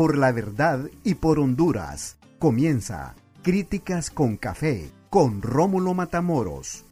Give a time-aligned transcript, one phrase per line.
[0.00, 2.16] Por la verdad y por Honduras.
[2.38, 6.86] Comienza Críticas con Café con Rómulo Matamoros.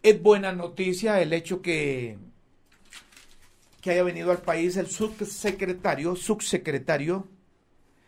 [0.02, 2.18] es buena noticia el hecho que,
[3.82, 7.28] que haya venido al país el subsecretario, subsecretario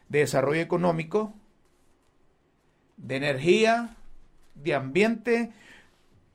[0.08, 1.34] de Desarrollo Económico,
[2.98, 3.98] de Energía,
[4.56, 5.52] de Ambiente,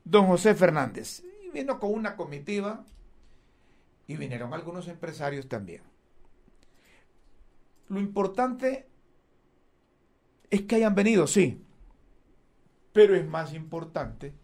[0.04, 2.84] don José Fernández vino con una comitiva
[4.06, 5.82] y vinieron algunos empresarios también.
[7.88, 8.88] Lo importante
[10.50, 11.64] es que hayan venido, sí,
[12.92, 14.34] pero es más importante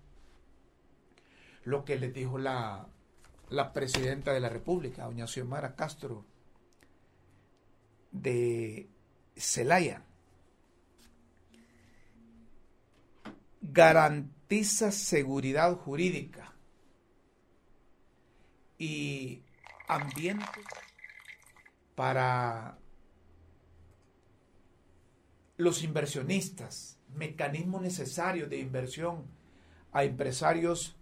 [1.64, 2.86] lo que les dijo la,
[3.50, 6.24] la presidenta de la República, doña Xiomara Castro,
[8.12, 8.88] de
[9.36, 10.04] Celaya.
[13.60, 16.55] Garantiza seguridad jurídica
[18.78, 19.42] y
[19.88, 20.44] ambiente
[21.94, 22.78] para
[25.56, 29.24] los inversionistas, mecanismos necesarios de inversión
[29.92, 30.96] a empresarios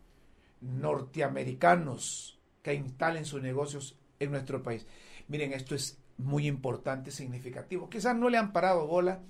[0.60, 4.86] norteamericanos que instalen sus negocios en nuestro país.
[5.28, 7.90] Miren, esto es muy importante, significativo.
[7.90, 9.20] Quizás no le han parado bola.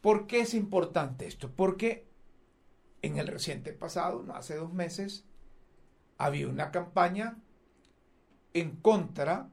[0.00, 1.50] ¿Por qué es importante esto?
[1.50, 2.06] Porque
[3.02, 5.24] en el reciente pasado, no hace dos meses,
[6.18, 7.38] había una campaña
[8.54, 9.50] en contra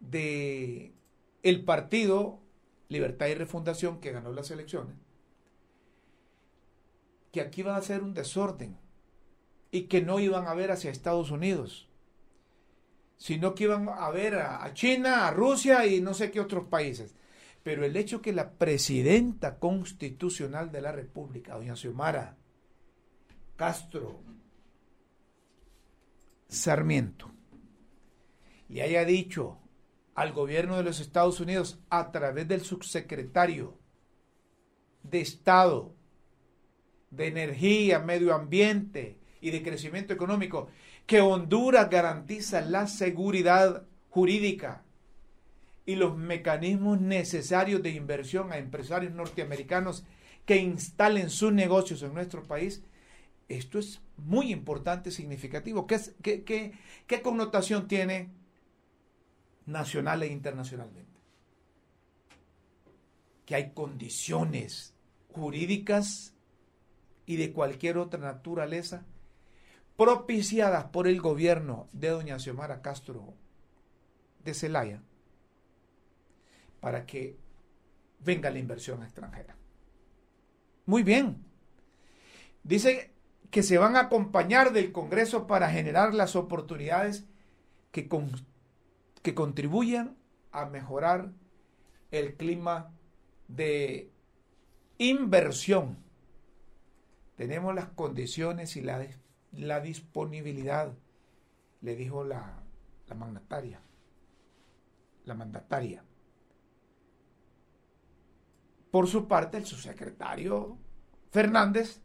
[0.00, 0.94] de
[1.42, 2.40] el partido
[2.88, 4.96] Libertad y Refundación que ganó las elecciones,
[7.32, 8.76] que aquí iban a ser un desorden
[9.70, 11.88] y que no iban a ver hacia Estados Unidos,
[13.16, 17.14] sino que iban a ver a China, a Rusia y no sé qué otros países.
[17.62, 22.36] Pero el hecho que la presidenta constitucional de la República, doña Xiomara
[23.56, 24.22] Castro
[26.48, 27.30] Sarmiento,
[28.70, 29.58] le haya dicho
[30.14, 33.78] al gobierno de los Estados Unidos a través del subsecretario
[35.02, 35.94] de Estado
[37.10, 40.68] de Energía, Medio Ambiente y de Crecimiento Económico
[41.06, 44.84] que Honduras garantiza la seguridad jurídica
[45.84, 50.04] y los mecanismos necesarios de inversión a empresarios norteamericanos
[50.46, 52.84] que instalen sus negocios en nuestro país,
[53.48, 55.86] esto es muy importante, significativo.
[55.86, 55.98] ¿Qué,
[56.44, 58.30] qué, connotación tiene
[59.66, 61.20] nacional e internacionalmente.
[63.46, 64.94] Que hay condiciones
[65.32, 66.34] jurídicas
[67.26, 69.04] y de cualquier otra naturaleza
[69.96, 73.34] propiciadas por el gobierno de doña Xiomara Castro
[74.42, 75.02] de Celaya
[76.80, 77.36] para que
[78.20, 79.56] venga la inversión extranjera.
[80.86, 81.44] Muy bien.
[82.62, 83.12] Dice
[83.50, 87.26] que se van a acompañar del Congreso para generar las oportunidades
[87.90, 88.08] que,
[89.22, 90.16] que contribuyan
[90.52, 91.32] a mejorar
[92.10, 92.92] el clima
[93.48, 94.10] de
[94.98, 95.98] inversión.
[97.36, 99.06] Tenemos las condiciones y la,
[99.52, 100.92] la disponibilidad,
[101.80, 102.62] le dijo la,
[103.06, 103.80] la mandataria.
[105.24, 106.04] La mandataria.
[108.90, 110.76] Por su parte, el subsecretario
[111.30, 112.02] Fernández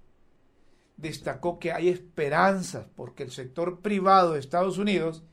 [0.97, 5.23] destacó que hay esperanzas porque el sector privado de Estados Unidos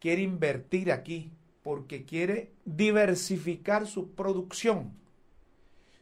[0.00, 1.30] quiere invertir aquí
[1.62, 4.98] porque quiere diversificar su producción.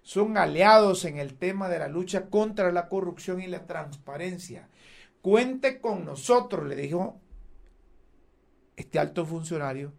[0.03, 4.69] Son aliados en el tema de la lucha contra la corrupción y la transparencia.
[5.21, 7.21] Cuente con nosotros, le dijo
[8.77, 9.93] este alto funcionario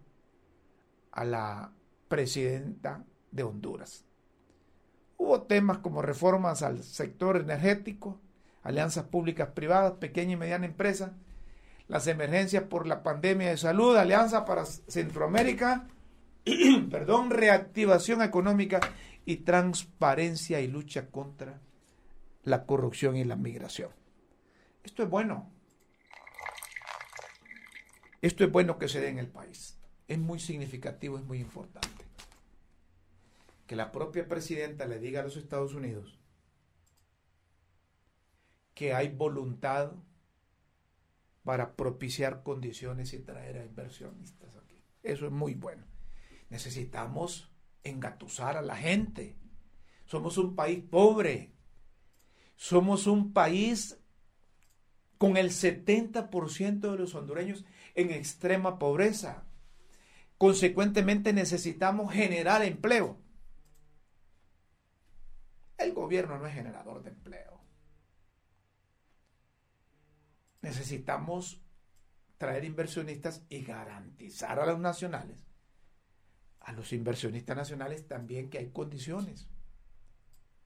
[1.11, 1.71] a la
[2.07, 4.05] presidenta de Honduras.
[5.17, 8.19] Hubo temas como reformas al sector energético,
[8.63, 11.13] alianzas públicas privadas, pequeña y mediana empresa,
[11.89, 15.87] las emergencias por la pandemia de salud, alianza para Centroamérica,
[16.91, 18.79] perdón, reactivación económica
[19.25, 21.59] y transparencia y lucha contra
[22.43, 23.89] la corrupción y la migración.
[24.83, 25.51] Esto es bueno.
[28.21, 29.75] Esto es bueno que se dé en el país.
[30.07, 32.05] Es muy significativo, es muy importante.
[33.65, 36.19] Que la propia presidenta le diga a los Estados Unidos
[38.75, 39.91] que hay voluntad
[41.49, 44.83] para propiciar condiciones y traer a inversionistas aquí.
[45.01, 45.83] Eso es muy bueno.
[46.51, 47.51] Necesitamos
[47.83, 49.35] engatusar a la gente.
[50.05, 51.55] Somos un país pobre.
[52.55, 53.99] Somos un país
[55.17, 59.43] con el 70% de los hondureños en extrema pobreza.
[60.37, 63.17] Consecuentemente necesitamos generar empleo.
[65.79, 67.58] El gobierno no es generador de empleo.
[70.61, 71.61] Necesitamos
[72.37, 75.45] traer inversionistas y garantizar a los nacionales,
[76.61, 79.47] a los inversionistas nacionales también que hay condiciones.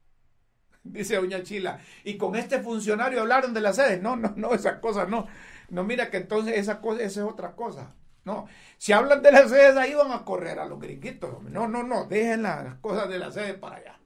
[0.84, 4.01] Dice Doña Chila, y con este funcionario hablaron de las sedes.
[4.01, 5.28] No, no, no, esas cosas no.
[5.69, 7.96] No, mira que entonces esa, cosa, esa es otra cosa.
[8.25, 8.48] No,
[8.78, 11.42] si hablan de las sedes ahí van a correr a los gringuitos.
[11.44, 14.00] No, no, no, dejen las cosas de las sedes para allá.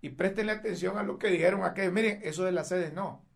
[0.00, 1.92] Y prestenle atención a lo que dijeron aquellos.
[1.92, 3.27] Miren, eso de las sedes no.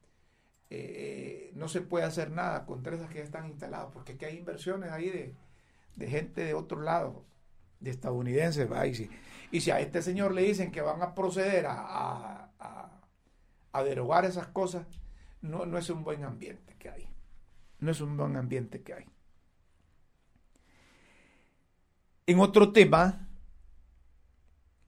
[0.74, 4.38] Eh, no se puede hacer nada contra esas que ya están instaladas, porque aquí hay
[4.38, 7.26] inversiones ahí de, gente de otro lado,
[7.78, 8.70] de estadounidenses.
[9.50, 12.48] Y, si, a este señor le dicen que van a proceder a,
[13.72, 14.86] a, derogar esas cosas,
[15.42, 17.06] no, no es un buen ambiente que hay.
[17.78, 19.04] No es un buen ambiente que hay.
[22.24, 23.28] En otro tema,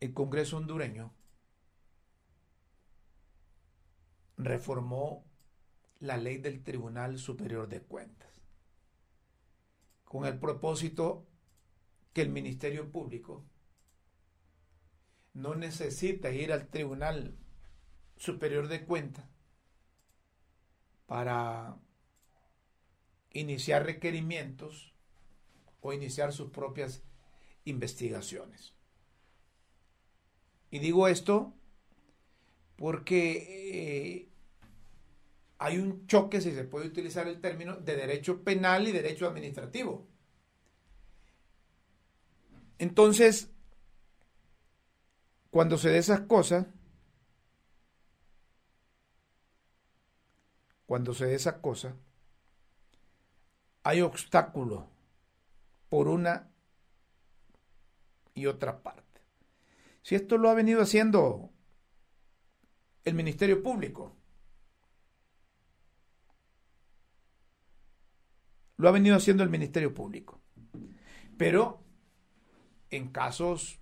[0.00, 1.12] el Congreso hondureño
[4.38, 5.24] reformó
[6.04, 8.42] la ley del Tribunal Superior de Cuentas,
[10.04, 11.26] con el propósito
[12.12, 13.42] que el Ministerio Público
[15.32, 17.38] no necesita ir al Tribunal
[18.16, 19.24] Superior de Cuentas
[21.06, 21.78] para
[23.32, 24.94] iniciar requerimientos
[25.80, 27.02] o iniciar sus propias
[27.64, 28.74] investigaciones.
[30.70, 31.54] Y digo esto
[32.76, 34.33] porque eh,
[35.64, 40.06] hay un choque, si se puede utilizar el término, de derecho penal y derecho administrativo.
[42.78, 43.50] Entonces,
[45.50, 46.66] cuando se de esas cosas,
[50.84, 51.94] cuando se de esas cosas,
[53.84, 54.84] hay obstáculos
[55.88, 56.50] por una
[58.34, 59.22] y otra parte.
[60.02, 61.48] Si esto lo ha venido haciendo
[63.06, 64.14] el Ministerio Público,
[68.76, 70.40] Lo ha venido haciendo el Ministerio Público.
[71.36, 71.82] Pero
[72.90, 73.80] en casos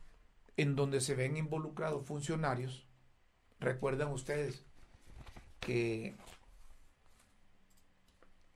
[0.56, 2.86] en donde se ven involucrados funcionarios,
[3.58, 4.64] recuerdan ustedes
[5.60, 6.14] que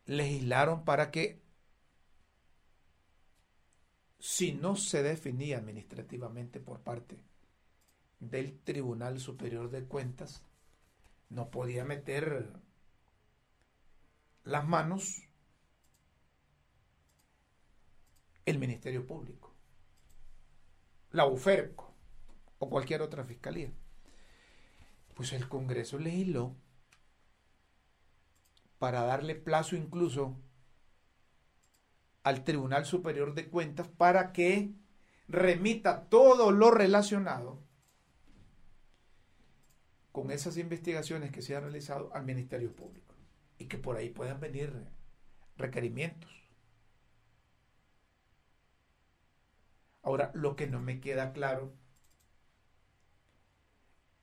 [0.06, 1.40] legislaron para que
[4.18, 7.16] si no se definía administrativamente por parte
[8.18, 10.42] del Tribunal Superior de Cuentas,
[11.28, 12.52] no podía meter
[14.44, 15.25] las manos
[18.46, 19.52] el Ministerio Público,
[21.10, 21.92] la UFERCO
[22.58, 23.70] o cualquier otra fiscalía.
[25.14, 26.54] Pues el Congreso legisló
[28.78, 30.36] para darle plazo incluso
[32.22, 34.72] al Tribunal Superior de Cuentas para que
[35.28, 37.62] remita todo lo relacionado
[40.12, 43.14] con esas investigaciones que se han realizado al Ministerio Público
[43.58, 44.72] y que por ahí puedan venir
[45.56, 46.45] requerimientos.
[50.06, 51.74] Ahora, lo que no me queda claro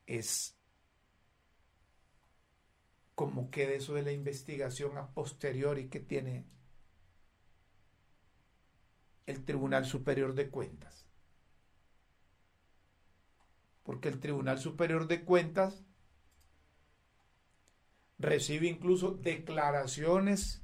[0.08, 0.56] es
[3.16, 6.46] cómo queda eso de la investigación a posteriori que tiene
[9.26, 11.06] el Tribunal Superior de Cuentas.
[13.84, 15.84] Porque el Tribunal Superior de Cuentas
[18.20, 20.62] recibe incluso declaraciones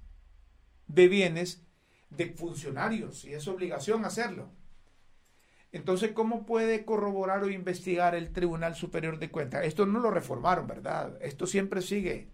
[0.87, 1.61] de bienes
[2.09, 4.57] de funcionarios y es obligación hacerlo.
[5.71, 9.65] Entonces, ¿cómo puede corroborar o investigar el Tribunal Superior de Cuentas?
[9.65, 11.17] Esto no lo reformaron, ¿verdad?
[11.21, 12.31] Esto siempre sigue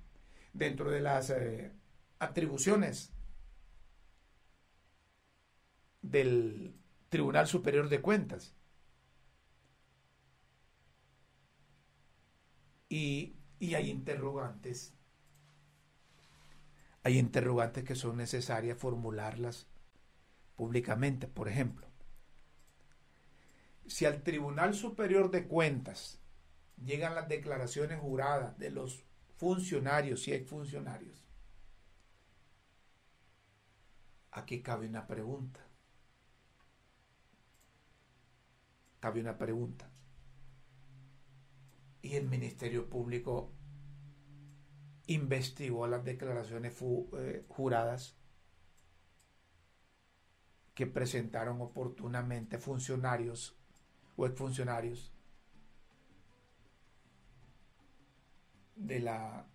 [0.54, 1.72] dentro de las eh,
[2.20, 3.12] atribuciones
[6.02, 6.76] del
[7.10, 8.56] Tribunal Superior de Cuentas.
[12.90, 14.94] Y, y hay interrogantes.
[17.04, 19.68] Hay interrogantes que son necesarias formularlas
[20.56, 21.28] públicamente.
[21.28, 21.88] Por ejemplo,
[23.88, 26.20] si al Tribunal Superior de Cuentas
[26.84, 29.04] llegan las declaraciones juradas de los
[29.38, 31.24] funcionarios, si hay funcionarios,
[34.32, 35.62] aquí cabe una pregunta.
[39.00, 39.90] Cabe una pregunta.
[42.02, 43.52] Y el Ministerio Público
[45.08, 48.18] investigó las declaraciones eh, juradas
[50.74, 53.58] que presentaron oportunamente funcionarios
[54.16, 55.12] o exfuncionarios
[58.76, 59.48] de la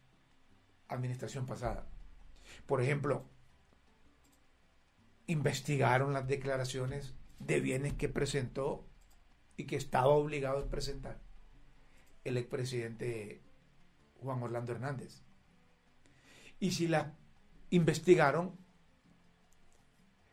[0.89, 1.87] administración pasada.
[2.67, 3.25] Por ejemplo,
[5.27, 8.87] investigaron las declaraciones de bienes que presentó
[9.57, 11.21] y que estaba obligado a presentar
[12.25, 13.43] el expresidente
[14.21, 15.23] Juan Orlando Hernández.
[16.59, 17.07] Y si las
[17.71, 18.59] investigaron,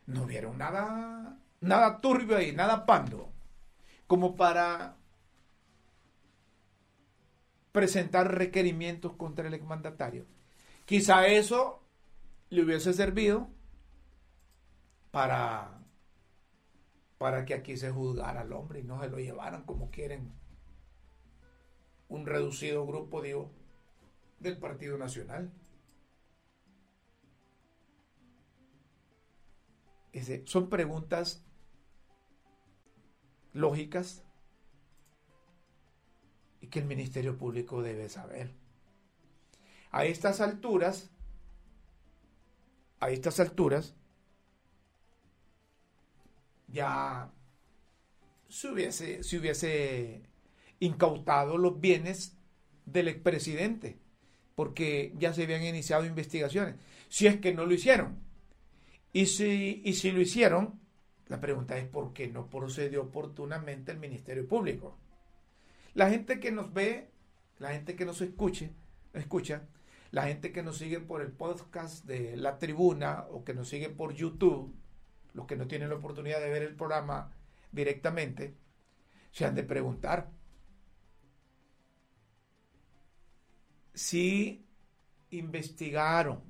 [0.06, 3.32] no vieron nada, nada turbio ahí, nada pando
[4.08, 4.96] como para
[7.70, 10.26] presentar requerimientos contra el exmandatario.
[10.84, 11.80] Quizá eso
[12.48, 13.50] le hubiese servido
[15.12, 15.78] para,
[17.18, 20.32] para que aquí se juzgara al hombre y no se lo llevaran como quieren
[22.08, 23.52] un reducido grupo, digo,
[24.40, 25.52] del Partido Nacional.
[30.46, 31.44] son preguntas
[33.52, 34.22] lógicas
[36.60, 38.50] y que el Ministerio Público debe saber.
[39.90, 41.10] A estas alturas,
[43.00, 43.94] a estas alturas,
[46.68, 47.30] ya
[48.48, 50.22] se hubiese, se hubiese
[50.80, 52.36] incautado los bienes
[52.86, 53.98] del expresidente,
[54.54, 56.76] porque ya se habían iniciado investigaciones,
[57.08, 58.18] si es que no lo hicieron.
[59.12, 60.78] Y si, y si lo hicieron,
[61.28, 64.96] la pregunta es por qué no procedió oportunamente el Ministerio Público.
[65.94, 67.10] La gente que nos ve,
[67.58, 68.72] la gente que nos escuche,
[69.12, 69.68] escucha,
[70.10, 73.90] la gente que nos sigue por el podcast de La Tribuna o que nos sigue
[73.90, 74.74] por YouTube,
[75.34, 77.30] los que no tienen la oportunidad de ver el programa
[77.72, 78.54] directamente,
[79.30, 80.30] se han de preguntar
[83.92, 84.64] si
[85.30, 86.42] investigaron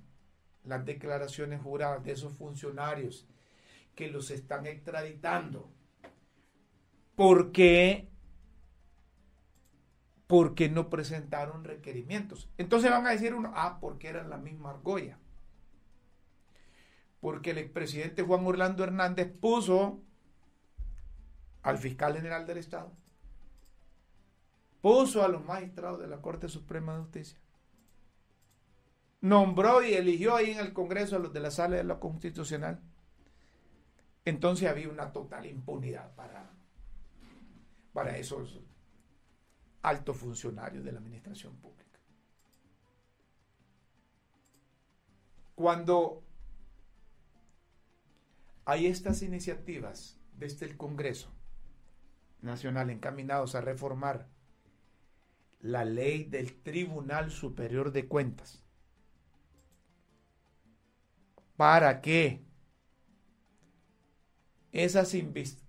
[0.65, 3.27] las declaraciones juradas de esos funcionarios
[3.99, 5.73] que los están extraditando.
[7.17, 8.09] ¿Por qué?
[10.28, 12.49] Porque no presentaron requerimientos.
[12.59, 15.19] Entonces van a decir uno, ah, porque eran la misma argolla.
[17.19, 20.00] Porque el expresidente Juan Orlando Hernández puso
[21.62, 22.93] al fiscal general del Estado,
[24.81, 27.40] puso a los magistrados de la Corte Suprema de Justicia,
[29.21, 32.81] nombró y eligió ahí en el Congreso a los de la Sala de la Constitucional
[34.25, 36.51] entonces había una total impunidad para,
[37.93, 38.61] para esos
[39.83, 41.99] altos funcionarios de la administración pública.
[45.55, 46.23] Cuando
[48.65, 51.33] hay estas iniciativas desde el Congreso
[52.43, 54.29] Nacional encaminados a reformar
[55.61, 58.63] la ley del Tribunal Superior de Cuentas
[61.57, 62.48] para que
[64.73, 65.15] esas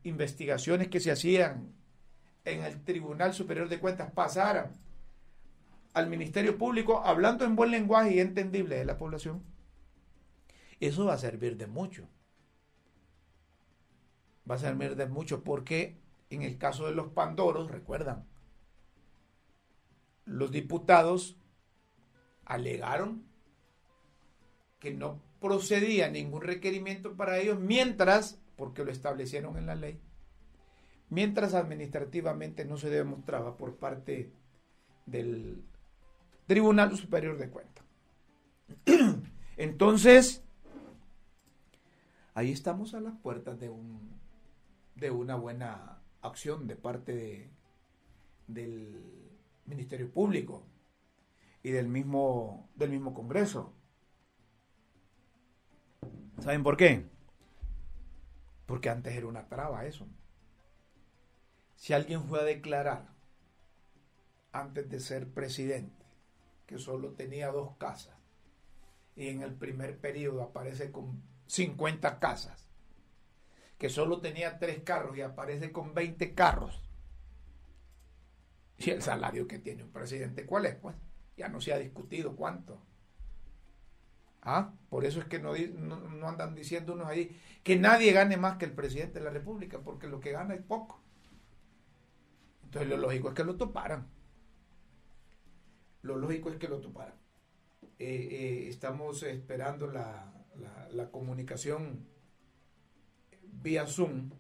[0.03, 1.73] investigaciones que se hacían
[2.45, 4.73] en el Tribunal Superior de Cuentas pasaran
[5.93, 9.43] al Ministerio Público hablando en buen lenguaje y entendible de la población,
[10.79, 12.07] eso va a servir de mucho.
[14.49, 15.97] Va a servir de mucho porque
[16.29, 18.25] en el caso de los Pandoros, recuerdan,
[20.25, 21.37] los diputados
[22.45, 23.23] alegaron
[24.79, 30.01] que no procedía ningún requerimiento para ellos mientras porque lo establecieron en la ley,
[31.09, 34.33] mientras administrativamente no se demostraba por parte
[35.05, 35.63] del
[36.45, 37.85] Tribunal Superior de Cuentas.
[39.57, 40.43] Entonces,
[42.33, 44.19] ahí estamos a las puertas de, un,
[44.95, 47.49] de una buena acción de parte
[48.47, 49.01] del
[49.65, 50.65] Ministerio Público
[51.63, 53.73] y del mismo, del mismo Congreso.
[56.39, 57.18] ¿Saben por qué?
[58.69, 60.05] Porque antes era una traba eso.
[61.75, 63.07] Si alguien fue a declarar
[64.51, 66.05] antes de ser presidente
[66.67, 68.15] que solo tenía dos casas
[69.15, 72.69] y en el primer periodo aparece con 50 casas,
[73.79, 76.79] que solo tenía tres carros y aparece con 20 carros,
[78.77, 80.75] y el salario que tiene un presidente, ¿cuál es?
[80.75, 80.95] Pues
[81.35, 82.79] ya no se ha discutido cuánto.
[84.41, 84.73] ¿Ah?
[84.89, 88.73] Por eso es que no, no, andan diciéndonos ahí que nadie gane más que el
[88.73, 91.01] presidente de la República, porque lo que gana es poco.
[92.63, 94.07] Entonces lo lógico es que lo toparan.
[96.01, 97.15] Lo lógico es que lo toparan.
[97.97, 100.31] Eh, eh, estamos esperando la,
[100.91, 102.07] la, comunicación
[103.41, 104.31] vía Zoom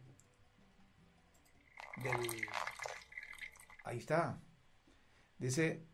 [3.83, 4.39] Ahí está.
[5.37, 5.85] Dice,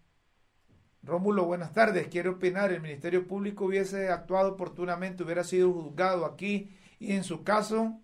[1.06, 2.08] Rómulo, buenas tardes.
[2.08, 7.44] Quiero opinar, el Ministerio Público hubiese actuado oportunamente, hubiera sido juzgado aquí y en su
[7.44, 8.02] caso,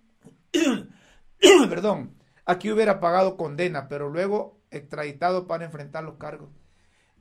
[1.70, 2.15] perdón,
[2.46, 6.51] aquí hubiera pagado condena, pero luego extraditado para enfrentar los cargos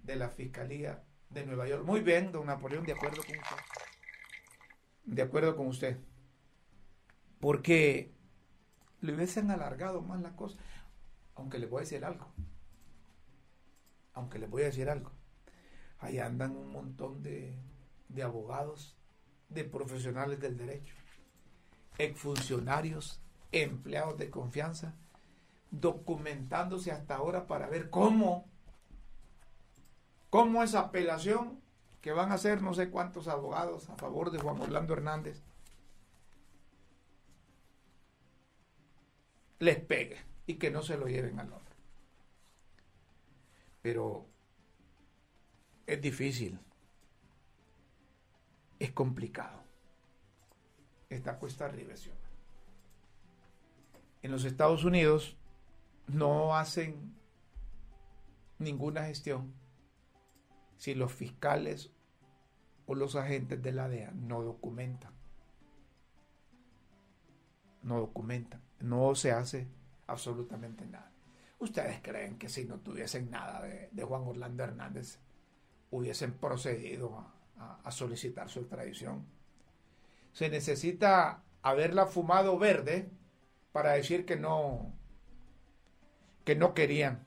[0.02, 1.82] de la Fiscalía de Nueva York.
[1.82, 3.56] Muy bien, don Napoleón, de acuerdo con usted.
[5.04, 5.96] De acuerdo con usted.
[7.40, 8.12] Porque
[9.00, 10.58] le hubiesen alargado más la cosa.
[11.37, 12.26] Aunque le voy a decir algo.
[14.12, 15.19] Aunque le voy a decir algo
[16.00, 17.59] Ahí andan un montón de,
[18.23, 18.97] abogados,
[19.49, 20.95] de profesionales del derecho,
[21.99, 23.21] exfuncionarios,
[23.52, 24.95] empleados de confianza,
[25.71, 28.49] documentándose hasta ahora para ver cómo,
[30.30, 31.61] cómo esa apelación
[32.00, 35.42] que van a hacer no sé cuántos abogados a favor de Juan Orlando Hernández
[39.59, 41.75] les pegue y que no se lo lleven al hombre.
[43.83, 44.29] Pero
[45.90, 46.56] es difícil,
[48.78, 49.64] es complicado.
[51.09, 51.94] Esta cuesta arriba,
[54.23, 55.37] En los Estados Unidos
[56.06, 57.17] no hacen
[58.60, 59.52] ninguna gestión
[60.76, 61.91] si los fiscales
[62.86, 65.12] o los agentes de la DEA no documentan.
[67.82, 68.62] No documentan.
[68.78, 69.67] No se hace
[70.06, 71.10] absolutamente nada.
[71.58, 75.19] ¿Ustedes creen que si no tuviesen nada de, de Juan Orlando Hernández,
[75.90, 77.26] hubiesen procedido
[77.58, 79.26] a, solicitar su extradición.
[80.32, 83.10] Se necesita haberla fumado verde
[83.72, 84.92] para decir que no,
[86.44, 87.26] que no querían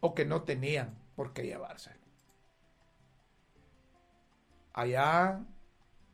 [0.00, 1.92] o que no tenían por qué llevarse.
[4.74, 5.40] Allá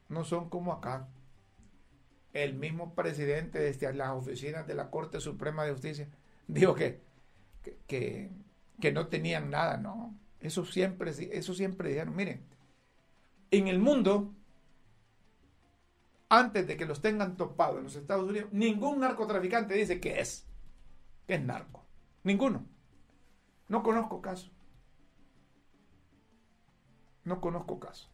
[0.09, 1.09] no son como acá.
[2.33, 6.09] El mismo presidente desde las oficinas de la Corte Suprema de Justicia
[6.47, 7.01] dijo que,
[7.87, 10.15] que no tenían nada, no.
[10.45, 12.45] Eso siempre, eso siempre dijeron, miren,
[13.51, 14.35] en el mundo,
[16.29, 20.47] antes de que los tengan topados en los Estados Unidos, ningún narcotraficante dice que es,
[21.27, 21.87] que es narco.
[22.25, 22.67] Ninguno.
[23.69, 24.51] No conozco caso.
[27.25, 28.11] No conozco caso.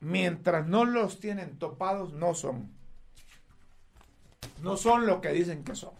[0.00, 2.72] Mientras no los tienen topados, no son.
[4.62, 5.99] No son lo que dicen que son.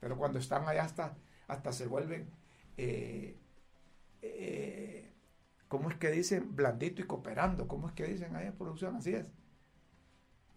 [0.00, 2.30] Pero cuando están allá hasta, hasta se vuelven,
[2.76, 3.38] eh,
[4.22, 5.12] eh,
[5.68, 6.56] ¿cómo es que dicen?
[6.56, 7.68] Blandito y cooperando.
[7.68, 8.96] ¿Cómo es que dicen allá en producción?
[8.96, 9.26] Así es.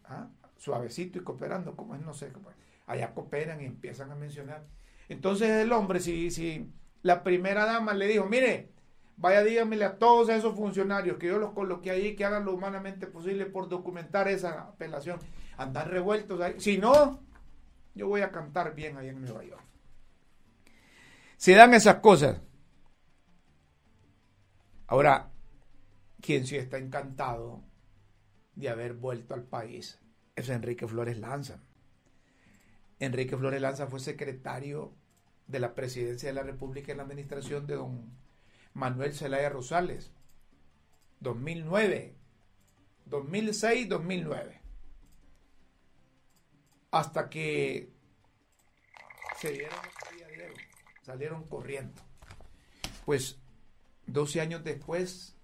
[0.05, 0.29] ¿Ah?
[0.57, 2.31] Suavecito y cooperando, como es, no sé.
[2.87, 4.65] Allá cooperan y empiezan a mencionar.
[5.09, 8.71] Entonces el hombre, si, si la primera dama le dijo, mire,
[9.17, 13.07] vaya dígamele a todos esos funcionarios que yo los coloqué ahí, que hagan lo humanamente
[13.07, 15.19] posible por documentar esa apelación,
[15.57, 16.55] andar revueltos ahí.
[16.59, 17.21] Si no,
[17.95, 19.63] yo voy a cantar bien ahí en Nueva York.
[21.37, 22.41] Se dan esas cosas.
[24.87, 25.31] Ahora,
[26.21, 27.63] quien sí está encantado
[28.55, 29.99] de haber vuelto al país
[30.35, 31.61] es Enrique Flores Lanza.
[32.99, 34.93] Enrique Flores Lanza fue secretario
[35.47, 38.11] de la presidencia de la República en la administración de don
[38.73, 40.11] Manuel Zelaya Rosales.
[41.19, 42.15] 2009,
[43.05, 44.62] 2006, 2009
[46.93, 47.91] hasta que
[49.39, 49.79] se dieron
[51.01, 52.01] salieron corriendo.
[53.03, 53.39] Pues
[54.07, 55.35] 12 años después,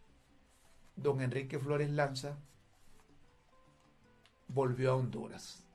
[0.96, 2.38] don Enrique Flores Lanza
[4.48, 5.66] volvió a Honduras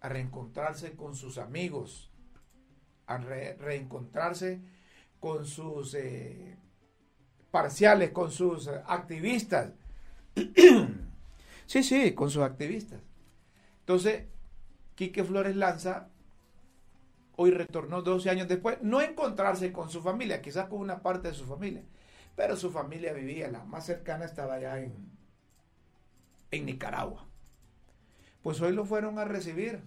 [0.00, 2.10] a reencontrarse con sus amigos,
[3.06, 4.60] a reencontrarse
[5.18, 6.56] con sus eh,
[7.50, 9.72] parciales, con sus activistas.
[11.66, 13.00] sí, sí, con sus activistas.
[13.80, 14.24] Entonces,
[15.00, 16.10] Quique Flores Lanza
[17.36, 21.34] hoy retornó 12 años después, no encontrarse con su familia, quizás con una parte de
[21.34, 21.82] su familia,
[22.36, 25.10] pero su familia vivía, la más cercana estaba allá en,
[26.50, 27.26] en Nicaragua.
[28.42, 29.80] Pues hoy lo fueron a recibir.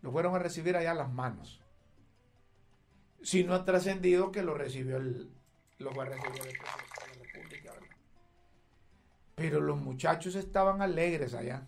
[0.00, 1.60] Lo fueron a recibir allá a las manos.
[3.24, 5.32] Si no ha trascendido que lo recibió el,
[9.34, 11.66] Pero los muchachos estaban alegres allá,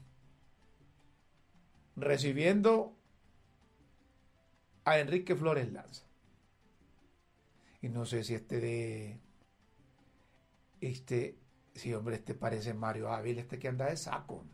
[2.00, 2.96] recibiendo
[4.84, 6.04] a Enrique Flores Lanza.
[7.82, 9.20] Y no sé si este de.
[10.80, 11.38] Este.
[11.74, 14.44] Sí, hombre, este parece Mario Ávila, este que anda de saco.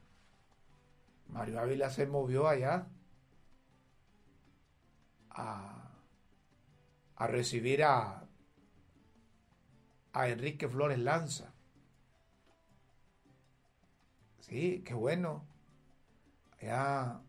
[1.28, 2.86] Mario Ávila se movió allá
[5.30, 5.90] a,
[7.16, 8.28] a recibir a,
[10.12, 11.52] a Enrique Flores Lanza.
[14.40, 15.44] Sí, qué bueno.
[16.60, 17.20] Ya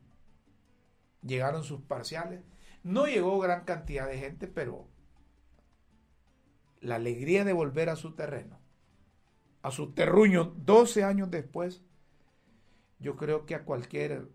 [1.22, 2.44] llegaron sus parciales.
[2.84, 4.88] No llegó gran cantidad de gente, pero
[6.80, 8.60] la alegría de volver a su terreno,
[9.62, 11.84] a su terruño 12 años después,
[13.00, 14.30] yo creo que a cualquier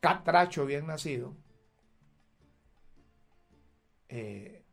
[0.00, 1.36] catracho bien nacido
[4.08, 4.64] eh,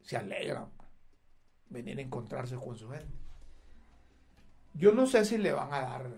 [0.00, 0.68] se alegra
[1.68, 3.22] venir a encontrarse con su gente.
[4.74, 6.10] Yo no sé si le van a dar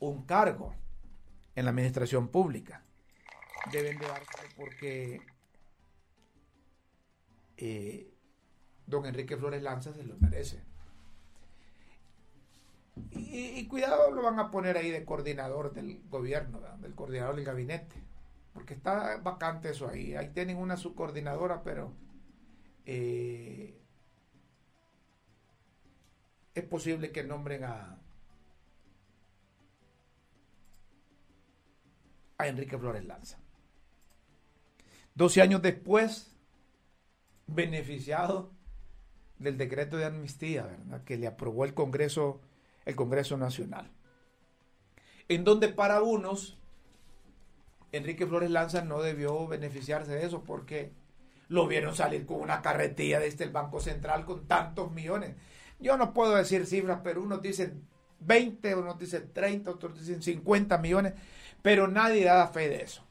[0.00, 0.74] un cargo
[1.54, 2.82] en la administración pública.
[3.72, 5.20] Deben de dárselo porque
[7.56, 8.12] eh,
[8.86, 10.62] don Enrique Flores Lanza se lo merece.
[13.10, 17.96] Y, cuidado, lo van a poner ahí de coordinador del gobierno, del coordinador del gabinete,
[18.52, 20.14] porque está vacante eso ahí.
[20.14, 21.92] Ahí tienen una subcoordinadora, pero
[22.86, 23.80] eh,
[26.54, 27.98] es posible que nombren a,
[32.38, 33.38] a Enrique Flores Lanza.
[35.14, 36.34] 12 años después,
[37.46, 38.50] beneficiado
[39.38, 41.04] del decreto de amnistía, ¿verdad?
[41.04, 42.40] Que le aprobó el Congreso,
[42.84, 43.90] el Congreso Nacional.
[45.28, 46.58] En donde para unos,
[47.92, 50.92] Enrique Flores Lanza no debió beneficiarse de eso porque
[51.48, 55.36] lo vieron salir con una carretilla desde el Banco Central con tantos millones.
[55.78, 57.86] Yo no puedo decir cifras, pero unos dicen
[58.20, 61.14] 20, unos dicen 30, otros dicen 50 millones,
[61.62, 63.04] pero nadie da fe de eso.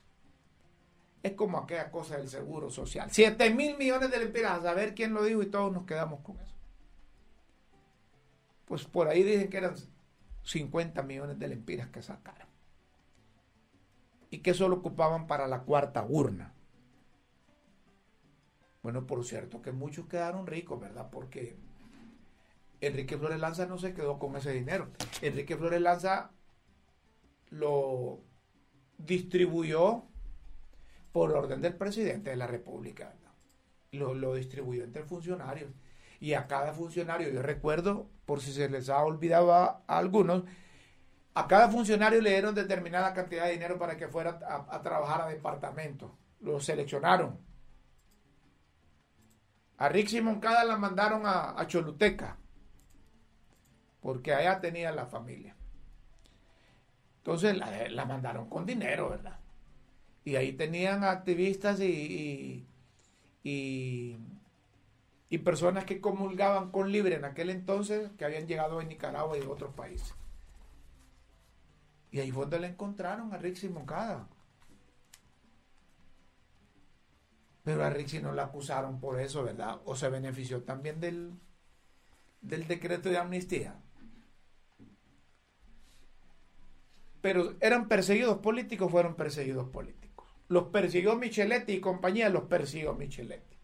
[1.21, 3.09] Es como aquella cosa del seguro social.
[3.11, 6.37] 7 mil millones de lempiras, a saber quién lo dijo y todos nos quedamos con
[6.39, 6.53] eso.
[8.65, 9.75] Pues por ahí dicen que eran
[10.43, 12.47] 50 millones de lempiras que sacaron.
[14.29, 16.53] Y que eso lo ocupaban para la cuarta urna.
[18.81, 21.09] Bueno, por cierto que muchos quedaron ricos, ¿verdad?
[21.09, 21.55] Porque
[22.87, 24.89] Enrique Flores Lanza no se quedó con ese dinero.
[25.21, 26.31] Enrique Flores Lanza
[27.49, 28.21] lo
[28.97, 30.05] distribuyó
[31.11, 33.13] por orden del presidente de la República.
[33.91, 35.71] Lo, lo, distribuyó entre funcionarios.
[36.19, 40.43] Y a cada funcionario, yo recuerdo, por si se les ha olvidado a, algunos,
[41.35, 45.27] a cada funcionario le dieron determinada cantidad de dinero para que fuera a, trabajar a
[45.27, 46.17] departamento.
[46.41, 47.39] Lo seleccionaron.
[49.77, 52.37] A Rick Moncada la mandaron a, Choluteca,
[54.03, 55.55] porque allá tenía la familia.
[57.19, 59.39] Entonces la, mandaron con dinero, ¿verdad?
[60.25, 62.67] Y ahí tenían activistas y,
[63.43, 64.17] y,
[65.29, 69.41] y, personas que comulgaban con Libre en aquel entonces, que habían llegado de Nicaragua y
[69.41, 70.13] de otros países.
[72.11, 74.27] Y ahí fue donde le encontraron a Rixi Moncada.
[77.63, 79.79] Pero a Rixi no la acusaron por eso, ¿verdad?
[79.85, 81.33] O se benefició también del,
[82.41, 83.82] del decreto de amnistía.
[87.23, 90.27] Pero eran perseguidos políticos, fueron perseguidos políticos.
[90.49, 93.55] Los persiguió Micheletti y compañía, los persiguió Micheletti.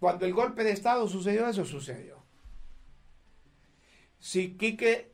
[0.00, 2.24] Cuando el golpe de Estado sucedió, eso sucedió.
[4.18, 5.12] Si Quique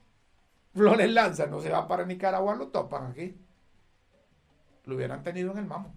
[0.74, 3.36] Flores Lanza no se va para Nicaragua, lo topan aquí.
[4.84, 5.92] Lo hubieran tenido en el mamo.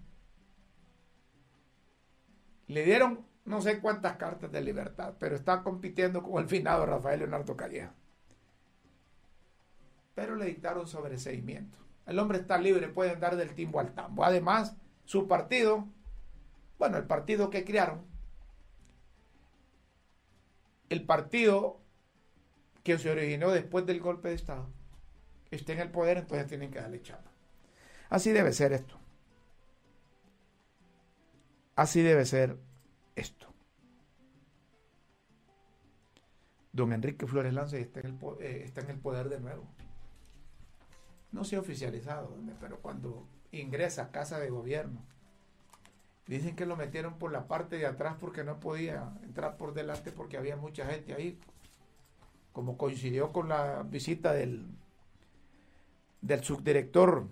[2.66, 7.20] Le dieron no sé cuántas cartas de libertad, pero está compitiendo con el finado Rafael
[7.20, 7.94] Leonardo Calleja.
[10.14, 11.78] Pero le dictaron sobreseimiento.
[12.06, 14.24] El hombre está libre, puede andar del timbo al tambo.
[14.24, 15.86] Además, su partido,
[16.78, 18.04] bueno, el partido que crearon,
[20.88, 21.80] el partido
[22.82, 24.68] que se originó después del golpe de Estado,
[25.50, 27.30] esté en el poder, entonces tienen que darle chapa.
[28.10, 28.98] Así debe ser esto.
[31.76, 32.58] Así debe ser
[33.14, 33.46] esto.
[36.72, 39.68] Don Enrique Flores está el, eh, está en el poder de nuevo
[41.32, 45.02] no se ha oficializado, pero cuando ingresa a casa de gobierno,
[46.26, 50.12] dicen que lo metieron por la parte de atrás porque no podía entrar por delante
[50.12, 51.38] porque había mucha gente ahí.
[52.52, 54.66] como coincidió con la visita del,
[56.20, 57.26] del subdirector,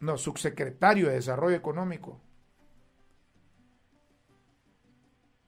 [0.00, 2.20] no, subsecretario de Desarrollo Económico,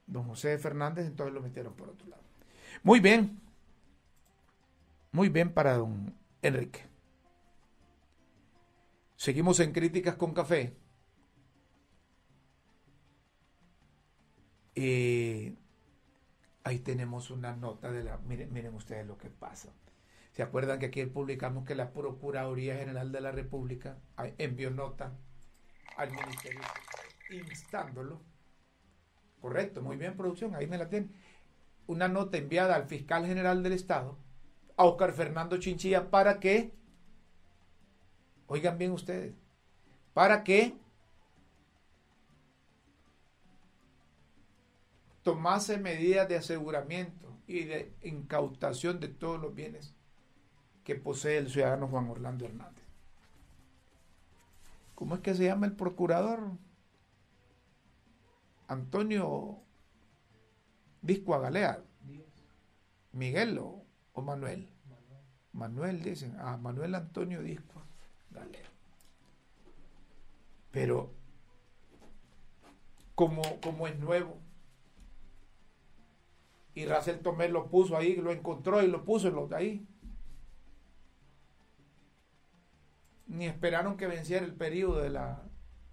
[0.06, 2.22] don José Fernández, entonces lo metieron por otro lado.
[2.82, 3.40] Muy bien,
[5.12, 6.93] muy bien para don Enrique.
[9.24, 10.76] Seguimos en críticas con café.
[14.74, 15.56] Eh,
[16.62, 18.18] ahí tenemos una nota de la...
[18.18, 19.72] Miren, miren ustedes lo que pasa.
[20.32, 23.96] ¿Se acuerdan que aquí publicamos que la Procuraduría General de la República
[24.36, 25.16] envió nota
[25.96, 26.60] al Ministerio
[27.30, 28.20] instándolo?
[29.40, 31.14] Correcto, muy bien, producción, ahí me la tienen.
[31.86, 34.18] Una nota enviada al fiscal general del Estado,
[34.76, 36.74] a Oscar Fernando Chinchilla, para que,
[38.46, 39.34] oigan bien ustedes,
[40.12, 40.76] para que
[45.22, 49.94] tomase medidas de aseguramiento y de incautación de todos los bienes
[50.84, 52.84] que posee el ciudadano Juan Orlando Hernández.
[54.94, 56.52] ¿Cómo es que se llama el procurador?
[58.68, 59.58] Antonio
[61.02, 61.82] Disco Agalea.
[63.12, 63.84] Miguel o,
[64.22, 64.68] Manuel.
[65.52, 66.02] Manuel.
[66.02, 66.36] dicen.
[66.38, 67.83] Ah, Manuel Antonio Disco
[70.70, 71.12] Pero
[73.14, 74.38] como, como es nuevo,
[76.74, 79.86] y Racel Tomé lo puso ahí, lo encontró y lo puso de ahí.
[83.28, 85.42] Ni esperaron que venciera el periodo de la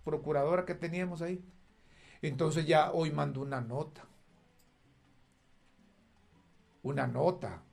[0.03, 1.45] procuradora que teníamos ahí.
[2.23, 4.07] Entonces ya hoy mandó una nota.
[6.81, 7.63] Una nota,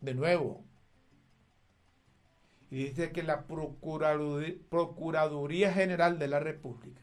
[0.00, 0.64] de nuevo.
[2.70, 7.00] Y dice que la Procuraduría General de la República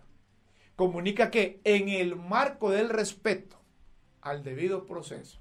[0.75, 3.59] comunica que en el marco del respeto
[4.21, 5.39] al debido proceso,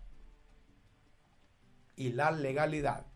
[1.97, 3.07] y la legalidad.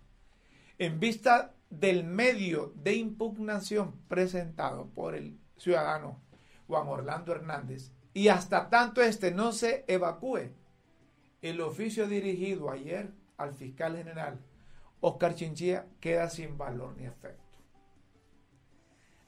[0.79, 6.21] En vista del medio de impugnación presentado por el ciudadano
[6.67, 10.51] Juan Orlando Hernández y hasta tanto este no se evacúe,
[11.43, 14.41] el oficio dirigido ayer al fiscal general
[15.01, 17.43] Oscar Chinchilla queda sin valor ni efecto.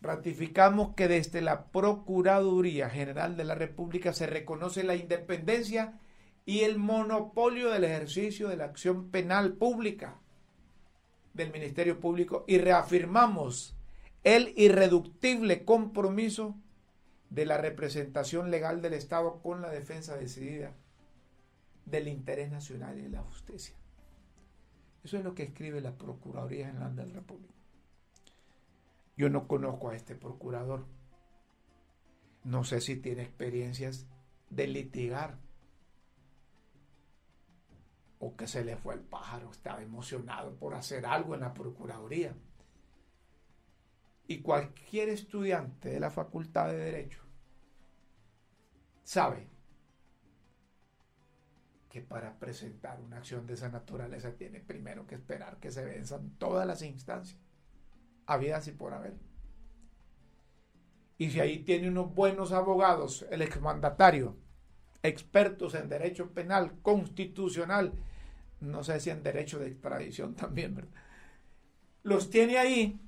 [0.03, 6.01] Ratificamos que desde la Procuraduría General de la República se reconoce la independencia
[6.47, 10.19] y el monopolio del ejercicio de la acción penal pública
[11.35, 13.77] del Ministerio Público y reafirmamos
[14.25, 16.57] el irreductible compromiso
[17.29, 20.75] de la representación legal del Estado con la defensa decidida
[21.85, 23.80] del interés nacional y de la justicia.
[25.03, 27.55] Eso es lo que escribe la Procuraduría General de la República.
[29.17, 30.85] Yo no conozco a este procurador.
[32.45, 34.07] No sé si tiene experiencias
[34.49, 35.39] de litigar
[38.19, 42.35] o que se le fue el pájaro, estaba emocionado por hacer algo en la Procuraduría.
[44.27, 47.23] Y cualquier estudiante de la Facultad de Derecho
[49.03, 49.50] sabe
[51.91, 56.31] que para presentar una acción de esa naturaleza tiene primero que esperar que se venzan
[56.39, 57.39] todas las instancias,
[58.27, 59.15] habidas y por haber.
[61.19, 64.37] Y si ahí tiene unos buenos abogados, el exmandatario,
[65.03, 67.93] expertos en derecho penal, constitucional,
[68.61, 70.93] no sé si en derecho de extradición también, ¿verdad?
[72.05, 73.01] Los tiene ahí,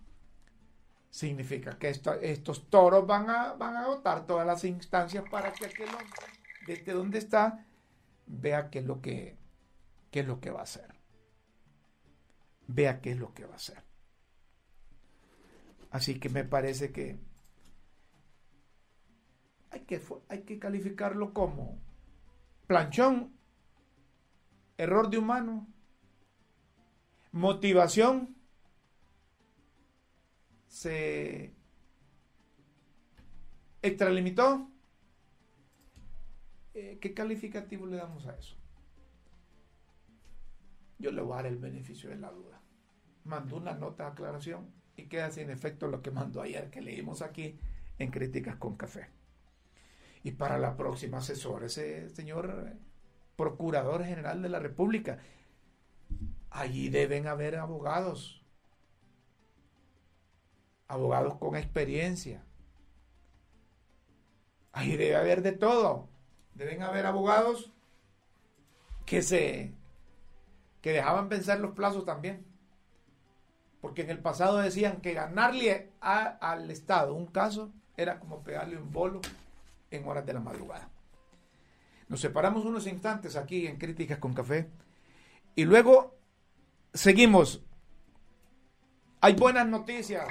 [1.08, 5.88] significa que estos toros van a, van a agotar todas las instancias para que aquel
[5.88, 6.08] hombre,
[6.66, 7.64] desde donde está,
[8.26, 9.36] vea qué es lo que,
[10.10, 10.94] qué es lo que va a hacer.
[12.66, 13.82] Vea qué es lo que va a hacer.
[15.90, 17.18] Así que me parece que
[19.70, 21.78] hay que, hay que calificarlo como
[22.66, 23.36] planchón
[24.76, 25.68] error de humano,
[27.30, 28.36] motivación,
[30.66, 31.54] se
[33.82, 34.71] extralimitó.
[36.74, 38.56] Eh, ¿Qué calificativo le damos a eso?
[40.98, 42.60] Yo le voy a dar el beneficio de la duda.
[43.24, 47.22] Mandó una nota de aclaración y queda sin efecto lo que mandó ayer, que leímos
[47.22, 47.58] aquí
[47.98, 49.10] en Críticas con Café.
[50.22, 52.76] Y para la próxima asesor, ese señor
[53.36, 55.18] Procurador General de la República.
[56.50, 58.44] Allí deben haber abogados,
[60.86, 62.44] abogados con experiencia.
[64.72, 66.11] Ahí debe haber de todo.
[66.54, 67.72] Deben haber abogados
[69.06, 69.72] que se
[70.80, 72.44] que dejaban pensar los plazos también.
[73.80, 78.92] Porque en el pasado decían que ganarle al Estado un caso era como pegarle un
[78.92, 79.20] bolo
[79.90, 80.88] en horas de la madrugada.
[82.08, 84.68] Nos separamos unos instantes aquí en Críticas con Café
[85.54, 86.16] y luego
[86.92, 87.62] seguimos.
[89.20, 90.26] Hay buenas noticias.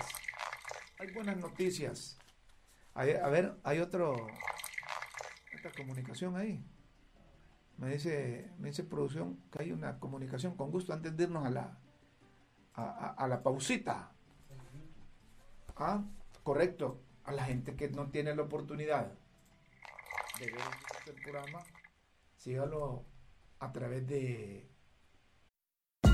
[0.99, 2.17] Hay buenas noticias.
[2.93, 4.27] a ver, hay otro,
[5.62, 6.63] otra comunicación ahí.
[7.78, 11.50] Me dice, me dice producción que hay una comunicación con gusto antes de irnos a
[11.50, 11.78] la,
[12.74, 14.12] a, la pausita.
[15.78, 16.04] Ah,
[16.43, 17.02] correcto.
[17.24, 19.12] A la gente que no tiene la oportunidad
[20.39, 20.62] de ver
[21.08, 21.60] el programa,
[22.36, 23.06] sígalo
[23.60, 24.70] a través de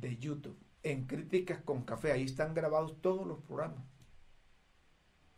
[0.00, 3.84] De YouTube, en Críticas con Café, ahí están grabados todos los programas.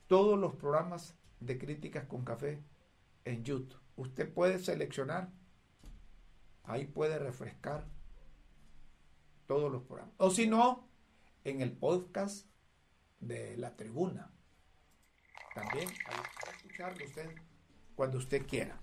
[0.06, 2.62] Todos los programas de Críticas con Café
[3.24, 3.80] en YouTube.
[3.96, 5.30] Usted puede seleccionar,
[6.62, 7.88] ahí puede refrescar
[9.46, 10.14] todos los programas.
[10.18, 10.88] O si no,
[11.42, 12.46] en el podcast
[13.18, 14.30] de la tribuna.
[15.56, 17.30] También ahí puede escucharlo usted
[17.96, 18.80] cuando usted quiera.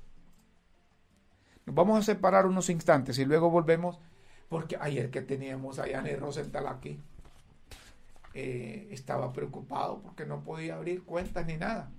[1.65, 3.99] Nos vamos a separar unos instantes y luego volvemos,
[4.49, 6.99] porque ayer que teníamos a Yanni Rosenthal aquí,
[8.33, 11.91] eh, estaba preocupado porque no podía abrir cuentas ni nada.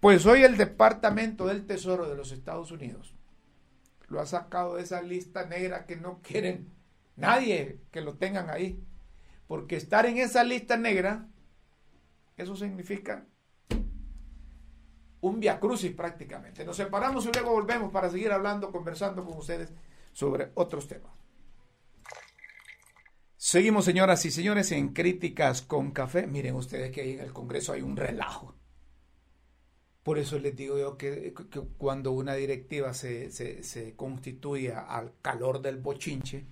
[0.00, 3.14] Pues hoy el Departamento del Tesoro de los Estados Unidos
[4.08, 6.68] lo ha sacado de esa lista negra que no quieren
[7.16, 8.82] nadie que lo tengan ahí.
[9.46, 11.26] Porque estar en esa lista negra,
[12.36, 13.26] eso significa
[15.20, 16.64] un via crucis prácticamente.
[16.64, 19.72] Nos separamos y luego volvemos para seguir hablando, conversando con ustedes
[20.12, 21.19] sobre otros temas.
[23.42, 26.26] Seguimos, señoras y señores, en Críticas con Café.
[26.26, 28.54] Miren ustedes que ahí en el Congreso hay un relajo.
[30.02, 31.32] Por eso les digo yo que,
[31.78, 36.44] cuando una directiva se, se, constituye al calor del bochinche,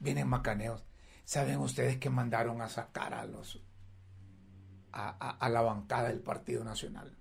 [0.00, 0.84] vienen macaneos.
[1.24, 3.62] ¿Saben ustedes que mandaron a sacar a los
[4.90, 7.16] a, la bancada del Partido Nacional?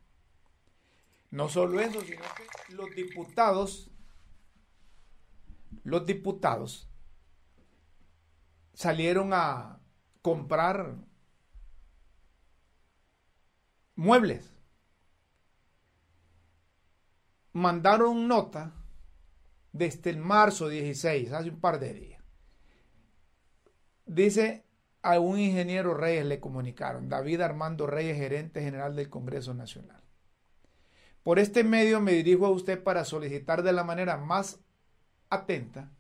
[1.29, 3.91] No solo eso, sino que los diputados,
[5.83, 6.89] los diputados
[8.73, 9.79] salieron a
[10.21, 10.95] comprar
[13.95, 14.53] muebles
[17.53, 18.73] mandaron nota
[19.71, 22.23] desde el marzo 16, hace un par de días.
[24.05, 24.65] Dice
[25.01, 30.01] a un ingeniero Reyes le comunicaron, David Armando Reyes, gerente general del Congreso Nacional.
[31.23, 34.59] Por este medio me dirijo a usted para solicitar de la manera más
[35.29, 35.91] atenta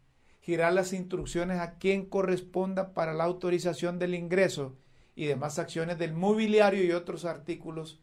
[0.43, 4.75] girar las instrucciones a quien corresponda para la autorización del ingreso
[5.15, 8.01] y demás acciones del mobiliario y otros artículos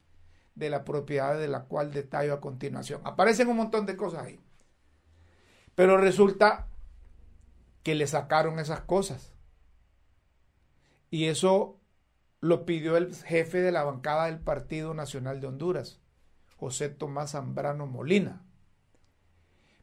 [0.54, 3.02] de la propiedad de la cual detallo a continuación.
[3.04, 4.40] Aparecen un montón de cosas ahí.
[5.74, 6.68] Pero resulta
[7.82, 9.34] que le sacaron esas cosas.
[11.10, 11.78] Y eso
[12.40, 16.00] lo pidió el jefe de la bancada del Partido Nacional de Honduras,
[16.56, 18.42] José Tomás Zambrano Molina.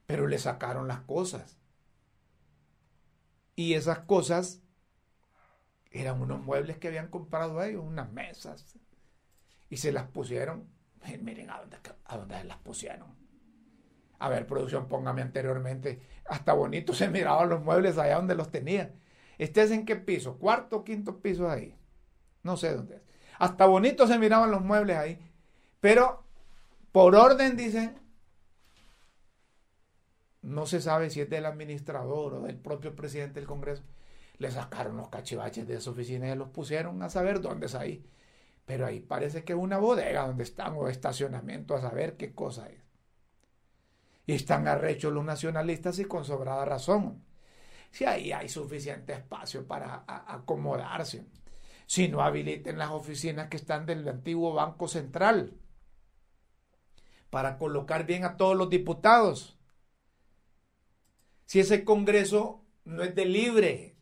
[0.08, 1.57] Pero le sacaron las cosas.
[3.58, 4.62] Y esas cosas
[5.90, 8.78] eran unos muebles que habían comprado ellos, unas mesas,
[9.68, 10.70] y se las pusieron.
[11.22, 13.16] Miren a dónde, a dónde las pusieron.
[14.20, 16.00] A ver, producción, póngame anteriormente.
[16.30, 18.94] Hasta bonito se miraban los muebles allá donde los tenía.
[19.40, 20.38] ¿Este es en qué piso?
[20.38, 21.76] ¿Cuarto o quinto piso ahí?
[22.44, 23.02] No sé dónde es.
[23.40, 25.20] Hasta bonito se miraban los muebles ahí.
[25.82, 26.24] Pero
[26.92, 28.00] por orden dicen,
[30.48, 33.84] no se sabe si es del administrador o del propio presidente del Congreso.
[34.38, 38.10] Le sacaron los cachivaches de esa oficina y los pusieron a saber dónde es ahí.
[38.66, 42.70] Pero ahí parece que es una bodega donde están o estacionamiento a saber qué cosa
[42.70, 42.82] es.
[44.26, 47.26] Y están arrechos los nacionalistas y con sobrada razón.
[47.92, 51.26] Si ahí hay suficiente espacio para acomodarse.
[51.88, 55.58] Si no habiliten las oficinas que están del antiguo Banco Central
[57.30, 59.57] para colocar bien a todos los diputados.
[61.48, 63.96] Si ese Congreso no es de libre,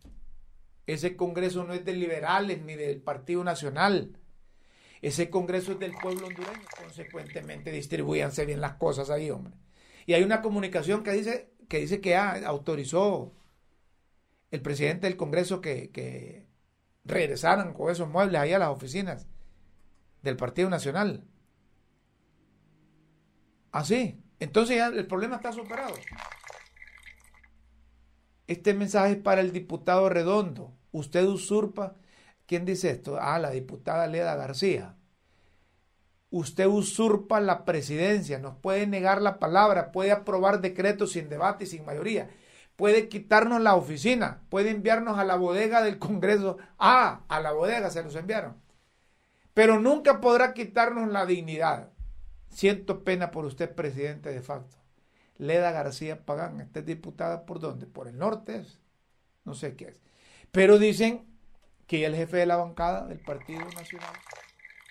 [0.88, 4.18] ese Congreso no es de liberales ni del Partido Nacional,
[5.04, 9.54] ese Congreso es del pueblo hondureño, consecuentemente distribuyanse bien las cosas ahí, hombre.
[10.08, 13.36] Y hay una comunicación que dice que, dice que autorizó
[14.50, 16.48] el presidente del Congreso que, que
[17.04, 19.28] regresaran con esos muebles ahí a las oficinas
[20.24, 21.24] del Partido Nacional.
[23.72, 24.20] Así.
[24.40, 25.94] Entonces ya el problema está superado.
[28.48, 30.74] Este mensaje es para el diputado Redondo.
[30.92, 31.96] Usted usurpa.
[32.46, 33.18] ¿Quién dice esto?
[33.20, 34.96] Ah, la diputada Leda García.
[36.30, 41.68] Usted usurpa la presidencia, nos puede negar la palabra, puede aprobar decretos sin debate y
[41.68, 42.30] sin mayoría,
[42.76, 46.58] puede quitarnos la oficina, puede enviarnos a la bodega del Congreso.
[46.78, 48.62] Ah, a la bodega se los enviaron.
[49.54, 51.92] Pero nunca podrá quitarnos la dignidad.
[52.50, 54.76] Siento pena por usted, presidente de facto.
[55.38, 57.88] Leda García Pagán, esta es diputada por dónde?
[57.88, 58.66] Por el norte,
[59.44, 60.02] no sé qué es.
[60.52, 61.26] Pero dicen
[61.88, 64.14] que el jefe de la bancada del Partido Nacional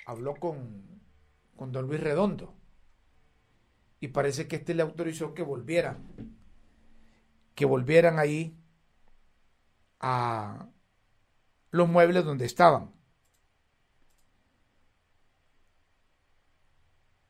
[0.06, 1.00] habló con,
[1.56, 2.54] con don Luis Redondo
[4.00, 5.96] y parece que este le autorizó que volvieran,
[7.54, 8.54] que volvieran ahí
[10.00, 10.68] a
[11.70, 12.92] los muebles donde estaban.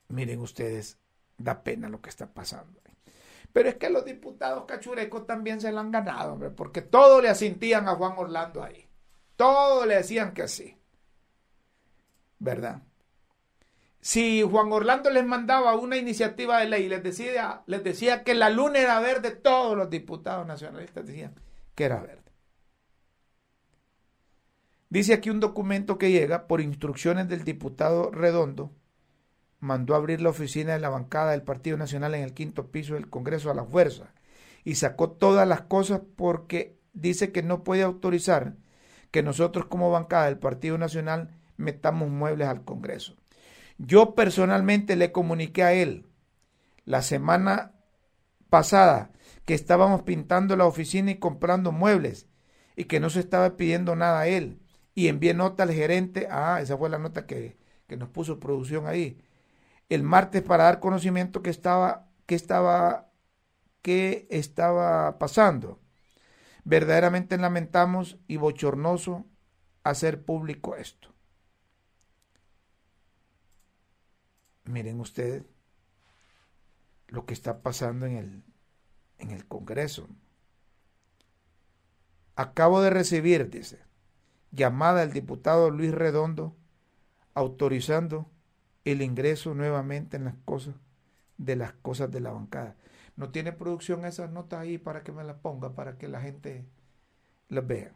[0.08, 0.98] Miren ustedes,
[1.38, 2.80] da pena lo que está pasando.
[3.54, 7.28] Pero es que los diputados cachurecos también se lo han ganado, hombre, porque todo le
[7.28, 8.88] asintían a Juan Orlando ahí.
[9.36, 10.76] Todo le decían que sí.
[12.40, 12.82] ¿Verdad?
[14.00, 18.50] Si Juan Orlando les mandaba una iniciativa de ley, les decía, les decía que la
[18.50, 21.36] luna era verde, todos los diputados nacionalistas decían
[21.76, 22.32] que era verde.
[24.88, 28.72] Dice aquí un documento que llega por instrucciones del diputado Redondo,
[29.64, 33.08] mandó abrir la oficina de la bancada del Partido Nacional en el quinto piso del
[33.08, 34.12] Congreso a la fuerza
[34.62, 38.56] y sacó todas las cosas porque dice que no puede autorizar
[39.10, 43.16] que nosotros como bancada del Partido Nacional metamos muebles al Congreso.
[43.78, 46.06] Yo personalmente le comuniqué a él
[46.84, 47.72] la semana
[48.50, 49.12] pasada
[49.46, 52.28] que estábamos pintando la oficina y comprando muebles
[52.76, 54.60] y que no se estaba pidiendo nada a él.
[54.94, 57.56] Y envié nota al gerente, ah, esa fue la nota que,
[57.86, 59.18] que nos puso producción ahí,
[59.94, 63.10] el martes para dar conocimiento que estaba, que estaba,
[63.82, 65.80] que estaba pasando.
[66.64, 69.26] Verdaderamente lamentamos y bochornoso
[69.82, 71.14] hacer público esto.
[74.64, 75.44] Miren ustedes
[77.08, 78.44] lo que está pasando en el,
[79.18, 80.08] en el Congreso.
[82.34, 83.84] Acabo de recibir, dice,
[84.50, 86.56] llamada del diputado Luis Redondo
[87.34, 88.30] autorizando
[88.84, 90.74] el ingreso nuevamente en las cosas
[91.38, 92.76] de las cosas de la bancada.
[93.16, 96.66] No tiene producción esas notas ahí para que me las ponga, para que la gente
[97.48, 97.94] las vea.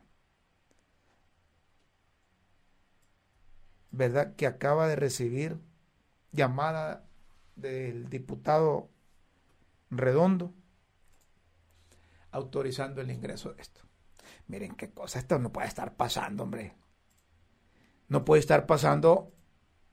[3.90, 4.36] ¿Verdad?
[4.36, 5.58] Que acaba de recibir
[6.32, 7.04] llamada
[7.56, 8.88] del diputado
[9.90, 10.52] Redondo
[12.30, 13.80] autorizando el ingreso de esto.
[14.46, 16.74] Miren qué cosa, esto no puede estar pasando, hombre.
[18.08, 19.32] No puede estar pasando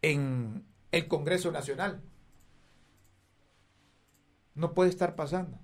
[0.02, 0.66] en
[0.96, 2.02] el Congreso Nacional.
[4.54, 5.60] No puede estar pasando.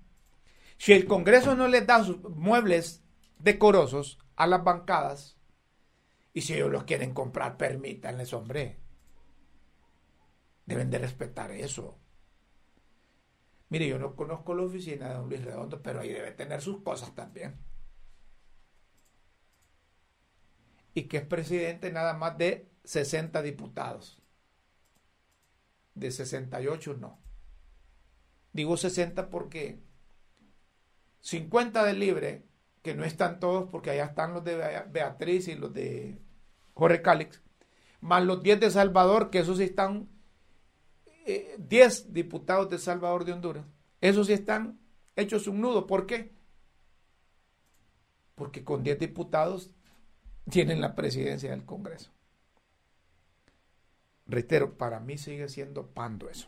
[0.77, 3.01] Si el Congreso no les da sus muebles
[3.39, 5.37] decorosos a las bancadas,
[6.33, 8.81] y si ellos los quieren comprar, permítanles, hombre.
[10.65, 11.97] Deben de respetar eso.
[13.69, 16.81] Mire, yo no conozco la oficina de don Luis Redondo, pero ahí debe tener sus
[16.81, 17.57] cosas también.
[20.93, 24.20] Y que es presidente nada más de 60 diputados
[26.01, 27.19] de 68 no.
[28.51, 29.79] Digo 60 porque
[31.21, 32.45] 50 de libre,
[32.81, 36.19] que no están todos porque allá están los de Beatriz y los de
[36.73, 37.41] Jorge Cálix,
[38.01, 40.09] más los 10 de Salvador, que esos sí están,
[41.25, 43.65] 10 eh, diputados de Salvador de Honduras,
[44.01, 44.79] esos sí están
[45.15, 45.85] hechos un nudo.
[45.85, 46.33] ¿Por qué?
[48.33, 49.69] Porque con 10 diputados
[50.49, 52.11] tienen la presidencia del Congreso.
[54.31, 56.47] Reitero, para mí sigue siendo pando eso.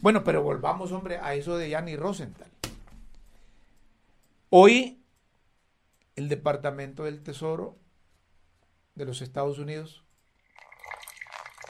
[0.00, 2.50] Bueno, pero volvamos, hombre, a eso de Yanni Rosenthal.
[4.48, 5.04] Hoy,
[6.16, 7.78] el Departamento del Tesoro
[8.94, 10.04] de los Estados Unidos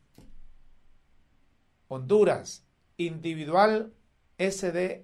[1.88, 2.66] Honduras,
[2.98, 3.94] individual
[4.40, 5.04] SDNTK.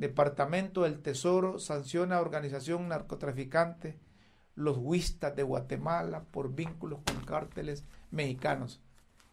[0.00, 3.98] Departamento del Tesoro sanciona a organización narcotraficante
[4.54, 8.80] los Huistas de Guatemala por vínculos con cárteles mexicanos.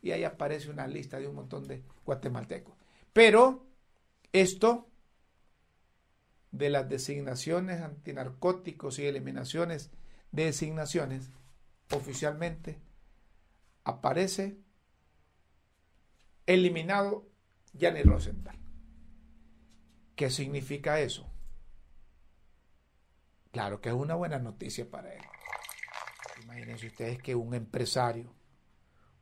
[0.02, 2.76] Y ahí aparece una lista de un montón de guatemaltecos.
[3.14, 3.66] Pero
[4.34, 4.90] esto
[6.52, 9.90] de las designaciones antinarcóticos y eliminaciones
[10.34, 11.32] de designaciones
[11.96, 12.78] oficialmente
[13.86, 14.58] aparece
[16.46, 17.26] eliminado
[17.74, 18.67] Gianni Rosenthal.
[20.18, 21.30] ¿Qué significa eso?
[23.52, 25.22] Claro que es una buena noticia para él.
[26.42, 28.34] Imagínense ustedes que un empresario,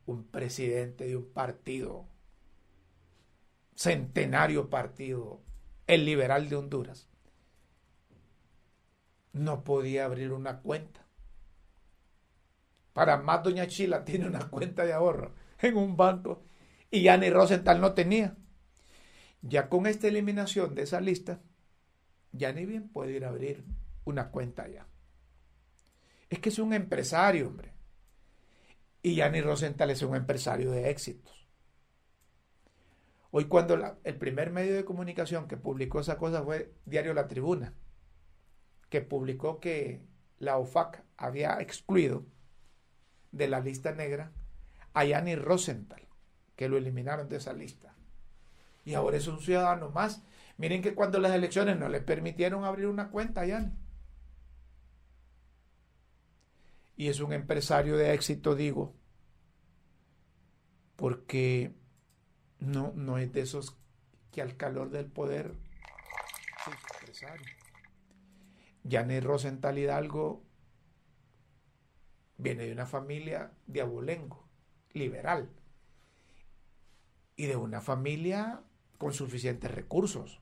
[0.06, 2.08] un presidente de un partido,
[3.74, 5.42] centenario partido,
[5.86, 7.10] el liberal de Honduras,
[9.34, 11.06] no podía abrir una cuenta.
[12.94, 16.46] Para más, doña Chila tiene una cuenta de ahorro en un banco
[16.90, 18.34] y Yanni Rosenthal no tenía.
[19.48, 21.40] Ya con esta eliminación de esa lista,
[22.32, 23.64] ya ni bien puede ir a abrir
[24.04, 24.88] una cuenta allá.
[26.28, 27.72] Es que es un empresario, hombre.
[29.02, 31.48] Y Yanni Rosenthal es un empresario de éxitos.
[33.30, 37.72] Hoy cuando el primer medio de comunicación que publicó esa cosa fue Diario La Tribuna,
[38.88, 40.02] que publicó que
[40.38, 42.26] la OFAC había excluido
[43.30, 44.32] de la lista negra
[44.92, 46.02] a Yanni Rosenthal,
[46.56, 47.95] que lo eliminaron de esa lista
[48.86, 50.22] y ahora es un ciudadano más.
[50.56, 53.72] Miren que cuando las elecciones no le permitieron abrir una cuenta ya.
[56.96, 58.94] Y es un empresario de éxito, digo,
[60.94, 61.74] porque
[62.60, 63.76] no, no es de esos
[64.30, 65.52] que al calor del poder
[66.66, 67.46] es empresario.
[68.88, 70.44] Janet Rosenthal Hidalgo
[72.38, 74.48] viene de una familia de abolengo,
[74.92, 75.50] liberal,
[77.34, 78.62] y de una familia
[78.98, 80.40] con suficientes recursos.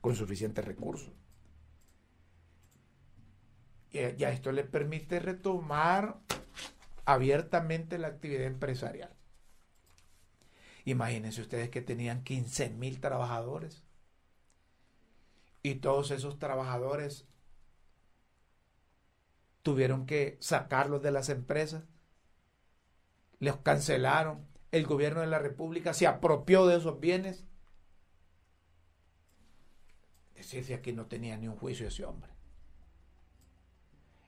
[0.00, 1.12] Con suficientes recursos.
[3.90, 6.20] Y ya esto le permite retomar
[7.04, 9.14] abiertamente la actividad empresarial.
[10.84, 13.84] Imagínense ustedes que tenían 15 mil trabajadores
[15.62, 17.26] y todos esos trabajadores
[19.62, 21.84] tuvieron que sacarlos de las empresas,
[23.38, 27.44] los cancelaron, el gobierno de la República se apropió de esos bienes.
[30.34, 32.30] Decirse que no tenía ni un juicio ese hombre.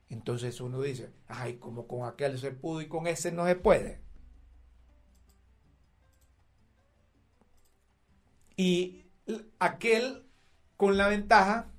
[0.09, 4.01] Entonces uno dice, ay, como con aquel se pudo y con ese no se puede.
[8.57, 9.07] Y
[9.59, 10.27] aquel
[10.77, 11.71] con la ventaja,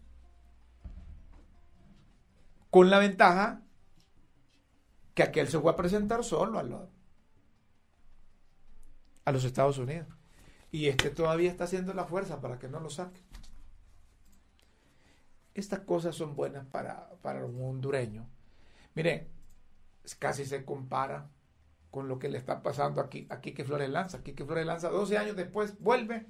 [2.70, 3.62] con la ventaja
[5.14, 7.01] que aquel se fue a presentar solo al lado
[9.26, 10.08] a los Estados Unidos.
[10.72, 13.22] Y este todavía está haciendo la fuerza para que no lo saque.
[15.54, 18.26] Estas cosas son buenas para, para un hondureño.
[18.96, 19.28] Miren,
[20.20, 21.30] casi se compara
[21.90, 24.20] con lo que le está pasando aquí, aquí que Flores Lanza.
[24.20, 26.26] Aquí que Flores Lanza, 12 años después, vuelve.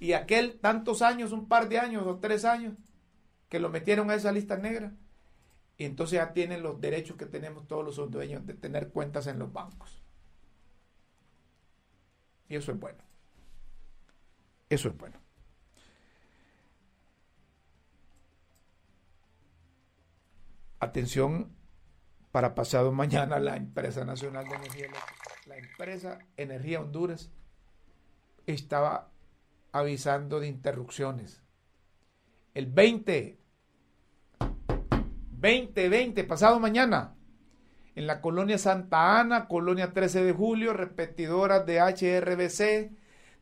[0.00, 2.74] Y aquel tantos años, un par de años o tres años,
[3.48, 4.92] que lo metieron a esa lista negra.
[5.76, 9.38] Y entonces ya tienen los derechos que tenemos todos los hondureños de tener cuentas en
[9.38, 10.02] los bancos.
[12.48, 13.02] Y eso es bueno.
[14.68, 15.20] Eso es bueno.
[20.80, 21.54] Atención
[22.30, 24.88] para pasado mañana la empresa nacional de energía
[25.48, 27.30] la empresa Energía Honduras
[28.46, 29.10] estaba
[29.72, 31.42] avisando de interrupciones.
[32.54, 33.38] El 20,
[35.30, 37.16] 20, 20, pasado mañana,
[37.98, 42.92] en la colonia Santa Ana, colonia 13 de julio, repetidoras de HRBC,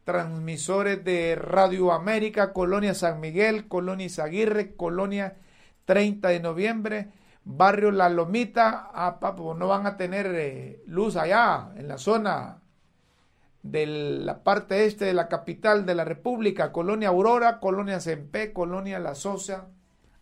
[0.02, 5.36] transmisores de Radio América, colonia San Miguel, colonia Izaguirre, colonia
[5.84, 7.08] 30 de noviembre,
[7.44, 12.62] barrio La Lomita, ah, papo, no van a tener eh, luz allá en la zona
[13.62, 18.98] de la parte este de la capital de la República, colonia Aurora, colonia Cempé, colonia
[19.00, 19.66] La Sosa,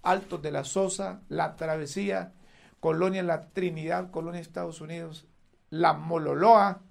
[0.03, 2.33] Altos de la Sosa, La Travesía,
[2.85, 5.27] Colonia La Trinidad, Colonia Estados Unidos,
[5.71, 6.83] La Mololoa,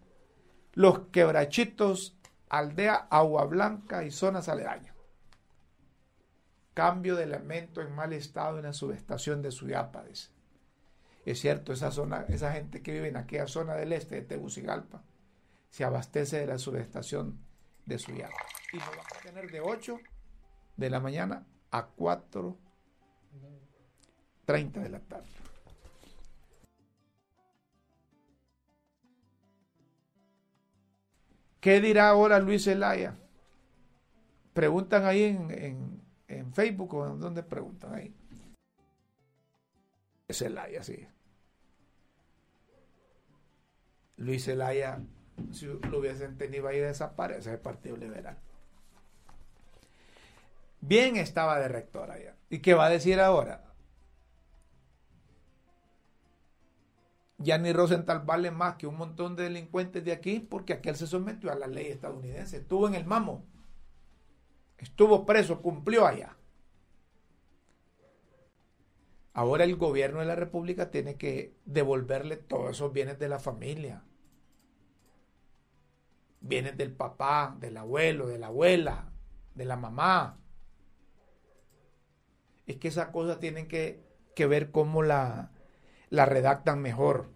[0.74, 2.18] Los Quebrachitos,
[2.50, 4.96] Aldea Agua Blanca y zonas aledañas.
[6.74, 10.04] Cambio de elemento en mal estado en la subestación de Suyapa.
[11.28, 15.04] Es cierto, esa zona, esa gente que vive en aquella zona del este de Tegucigalpa
[15.70, 17.38] se abastece de la subestación
[17.86, 18.34] de Suyapa.
[18.72, 20.00] y lo vamos a tener de 8
[20.76, 25.43] de la mañana a 4.30 de la tarde.
[31.64, 33.16] ¿Qué dirá ahora Luis Zelaya?
[34.54, 38.14] Preguntan ahí en, en, Facebook o en dónde preguntan ahí.
[40.30, 41.08] Zelaya, sí.
[44.18, 45.00] Luis Zelaya,
[45.54, 48.38] si lo hubiesen tenido ahí, desaparece el Partido Liberal.
[50.82, 52.36] Bien estaba de rector allá.
[52.50, 53.73] ¿Y qué va a decir ahora?
[57.44, 61.08] Ya ni Rosenthal vale más que un montón de delincuentes de aquí porque aquel se
[61.08, 62.58] sometió a la ley estadounidense.
[62.58, 63.46] Estuvo en el mamo.
[64.78, 66.38] Estuvo preso, cumplió allá.
[69.34, 74.04] Ahora el gobierno de la República tiene que devolverle todos esos bienes de la familia.
[76.40, 79.12] Bienes del papá, del abuelo, de la abuela,
[79.56, 80.40] de la mamá.
[82.68, 84.06] Es que esas cosas tienen que,
[84.38, 85.50] ver cómo la
[86.10, 87.33] redactan mejor.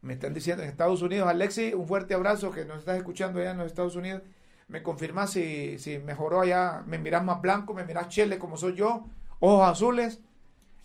[0.00, 3.50] Me están diciendo en Estados Unidos, Alexi, un fuerte abrazo que nos estás escuchando allá
[3.50, 4.22] en los Estados Unidos.
[4.68, 8.74] Me confirmas si, si mejoró allá, me miras más blanco, me miras chele como soy
[8.74, 9.06] yo,
[9.40, 10.20] ojos azules,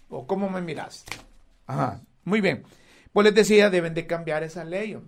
[0.09, 1.05] o cómo me miras.
[1.67, 2.63] Ajá, muy bien.
[3.11, 4.99] Pues les decía, deben de cambiar esa ley.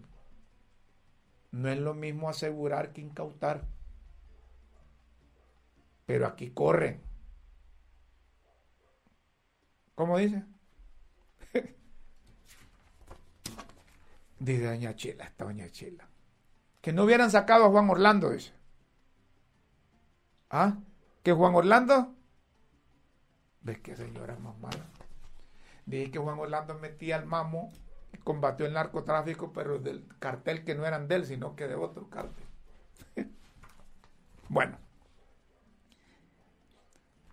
[1.51, 3.63] No es lo mismo asegurar que incautar.
[6.05, 7.01] Pero aquí corren.
[9.95, 10.43] ¿Cómo dice?
[14.39, 16.07] Dice doña Chela, esta doña Chela.
[16.81, 18.53] Que no hubieran sacado a Juan Orlando, dice.
[20.49, 20.77] ¿Ah?
[21.23, 22.13] ¿Que Juan Orlando?
[23.61, 24.85] ¿Ves qué señora más mala?
[25.85, 27.71] Dije que Juan Orlando metía al mamo
[28.25, 32.09] combatió el narcotráfico, pero del cartel que no eran de él, sino que de otro
[32.09, 32.45] cartel.
[34.49, 34.77] bueno.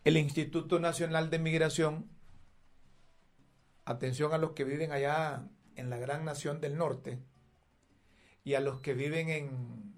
[0.04, 2.10] El Instituto Nacional de Migración,
[3.84, 5.44] atención a los que viven allá
[5.76, 7.18] en la gran nación del norte
[8.44, 9.94] y a los que viven en,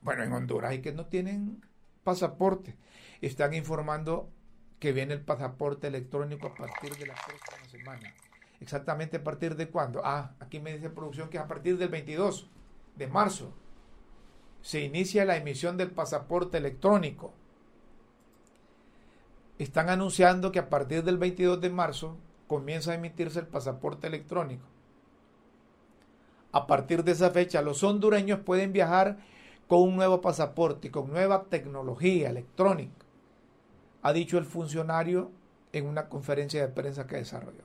[0.00, 1.64] bueno, en Honduras y que no tienen
[2.04, 2.76] pasaporte.
[3.20, 4.30] Están informando
[4.78, 8.14] que viene el pasaporte electrónico a partir de la próxima semana.
[8.60, 10.00] Exactamente a partir de cuándo?
[10.04, 12.48] Ah, aquí me dice producción que es a partir del 22
[12.96, 13.52] de marzo
[14.66, 17.32] se inicia la emisión del pasaporte electrónico.
[19.60, 24.64] Están anunciando que a partir del 22 de marzo comienza a emitirse el pasaporte electrónico.
[26.52, 29.18] A partir de esa fecha, los hondureños pueden viajar
[29.68, 33.04] con un nuevo pasaporte y con nueva tecnología electrónica,
[34.02, 35.30] ha dicho el funcionario
[35.72, 37.64] en una conferencia de prensa que desarrolló.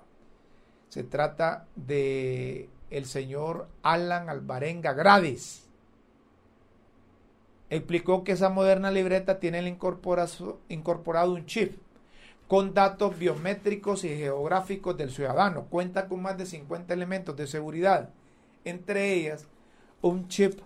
[0.90, 5.70] Se trata de el señor Alan Alvarenga Gradis.
[7.70, 9.66] Explicó que esa moderna libreta tiene
[10.68, 11.78] incorporado un chip
[12.52, 15.68] con datos biométricos y geográficos del ciudadano.
[15.70, 18.10] Cuenta con más de 50 elementos de seguridad,
[18.66, 19.48] entre ellas
[20.02, 20.60] un chip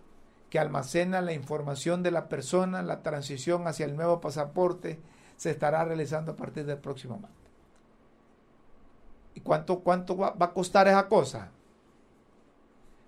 [0.49, 2.81] que almacena la información de la persona.
[2.81, 4.99] La transición hacia el nuevo pasaporte
[5.37, 7.51] se estará realizando a partir del próximo martes.
[9.35, 11.51] ¿Y cuánto, cuánto va, a costar esa cosa?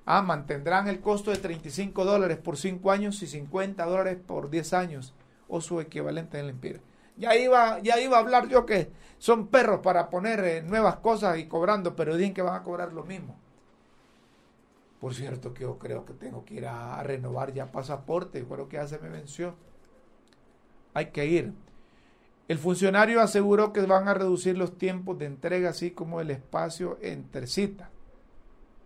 [0.05, 4.73] Ah, mantendrán el costo de 35 dólares por 5 años y 50 dólares por 10
[4.73, 5.15] años
[5.47, 6.87] o su equivalente en el imperio.
[7.18, 11.38] Ya iba, ya iba a hablar yo que son perros para poner eh, nuevas cosas
[11.39, 13.36] y cobrando, pero dicen que van a cobrar lo mismo.
[14.99, 18.78] Por cierto, que yo creo que tengo que ir a, renovar ya pasaporte, creo que
[18.78, 19.55] ya se me venció.
[20.93, 21.53] Hay que ir.
[22.47, 26.97] El funcionario aseguró que van a reducir los tiempos de entrega, así como el espacio
[27.01, 27.89] entre citas.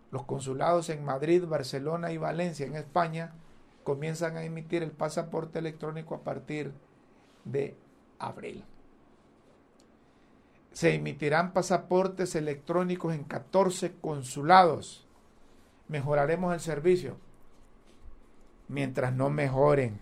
[0.10, 3.34] Los consulados en Madrid, Barcelona y Valencia, en España,
[3.84, 6.74] comienzan a emitir el pasaporte electrónico a partir
[7.46, 7.78] de
[8.22, 8.64] abril.
[10.72, 15.06] Se emitirán pasaportes electrónicos en 14 consulados.
[15.88, 17.18] Mejoraremos el servicio.
[18.70, 20.00] Mientras no mejoren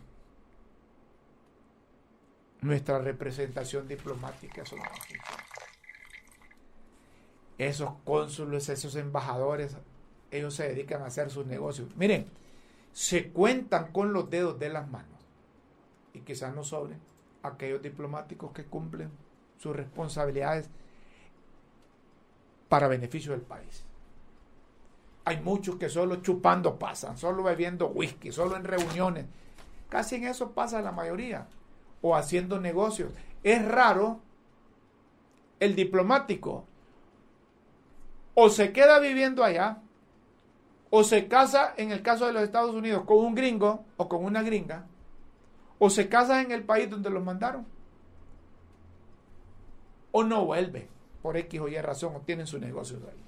[2.61, 4.63] nuestra representación diplomática,
[7.57, 9.75] Esos cónsules, esos embajadores,
[10.29, 11.89] ellos se dedican a hacer sus negocios.
[11.95, 12.27] Miren,
[12.93, 15.19] se cuentan con los dedos de las manos
[16.13, 16.99] y quizás no sobren
[17.43, 19.11] aquellos diplomáticos que cumplen
[19.57, 20.69] sus responsabilidades
[22.67, 23.85] para beneficio del país.
[25.25, 29.25] Hay muchos que solo chupando pasan, solo bebiendo whisky, solo en reuniones.
[29.89, 31.47] Casi en eso pasa la mayoría.
[32.01, 33.11] O haciendo negocios.
[33.43, 34.21] Es raro
[35.59, 36.65] el diplomático.
[38.33, 39.81] O se queda viviendo allá,
[40.89, 44.23] o se casa en el caso de los Estados Unidos con un gringo o con
[44.23, 44.87] una gringa,
[45.79, 47.65] o se casa en el país donde los mandaron,
[50.11, 50.87] o no vuelve
[51.21, 53.23] por X o Y razón o tienen sus negocios ahí.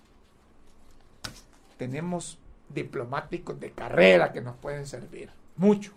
[1.78, 2.38] Tenemos
[2.70, 5.93] diplomáticos de carrera que nos pueden servir, mucho.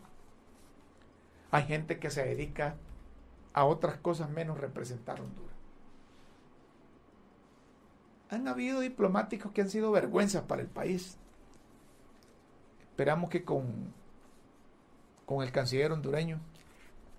[1.51, 2.77] Hay gente que se dedica
[3.53, 5.55] a otras cosas menos representar Honduras.
[8.31, 11.19] Han habido diplomáticos que han sido vergüenzas para el país.
[12.81, 13.93] Esperamos que con,
[15.27, 16.41] con el canciller hondureño,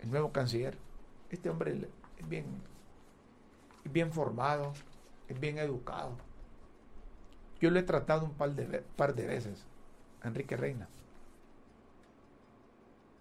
[0.01, 0.77] el nuevo canciller,
[1.29, 2.45] este hombre es bien,
[3.83, 4.73] es bien formado,
[5.27, 6.17] es bien educado.
[7.59, 9.65] Yo lo he tratado un par de, par de veces,
[10.23, 10.87] Enrique Reina.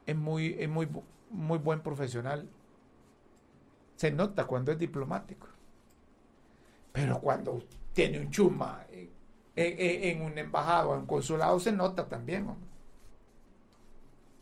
[0.07, 0.89] Es muy, es muy,
[1.31, 2.49] muy buen profesional.
[3.97, 5.49] Se nota cuando es diplomático.
[6.93, 7.63] Pero cuando
[7.93, 8.85] tiene un chuma
[9.57, 12.49] en, un embajado en un consulado se nota también.